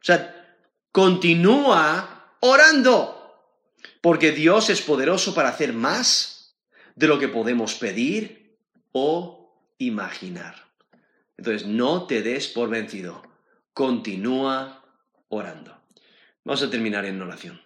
O 0.00 0.04
sea, 0.04 0.58
continúa 0.92 2.36
orando 2.40 3.16
porque 4.00 4.32
Dios 4.32 4.70
es 4.70 4.80
poderoso 4.82 5.34
para 5.34 5.48
hacer 5.48 5.72
más 5.72 6.56
de 6.94 7.08
lo 7.08 7.18
que 7.18 7.28
podemos 7.28 7.74
pedir 7.74 8.56
o 8.92 9.74
imaginar. 9.78 10.65
Entonces, 11.36 11.66
no 11.66 12.06
te 12.06 12.22
des 12.22 12.48
por 12.48 12.68
vencido. 12.68 13.22
Continúa 13.72 14.84
orando. 15.28 15.76
Vamos 16.44 16.62
a 16.62 16.70
terminar 16.70 17.04
en 17.04 17.20
oración. 17.20 17.65